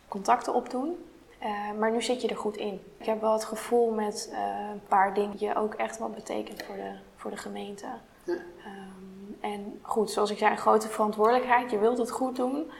[0.08, 1.06] contacten opdoen.
[1.44, 1.48] Uh,
[1.80, 2.82] maar nu zit je er goed in.
[2.98, 4.34] Ik heb wel het gevoel met
[4.72, 7.86] een paar dingen die ook echt wat betekent voor de, voor de gemeente.
[8.24, 8.34] Ja.
[8.34, 11.72] Um, en goed, zoals ik zei, een grote verantwoordelijkheid.
[11.72, 12.72] Je wilt het goed doen.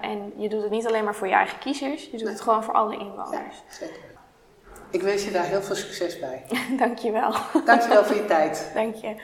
[0.00, 2.32] En je doet het niet alleen maar voor je eigen kiezers, je doet nee.
[2.32, 3.56] het gewoon voor alle inwoners.
[3.68, 4.10] Ja, zeker.
[4.92, 6.44] Ik wens je daar heel veel succes bij.
[6.78, 7.34] Dankjewel.
[7.64, 8.70] Dankjewel voor je tijd.
[8.74, 9.16] Dank je.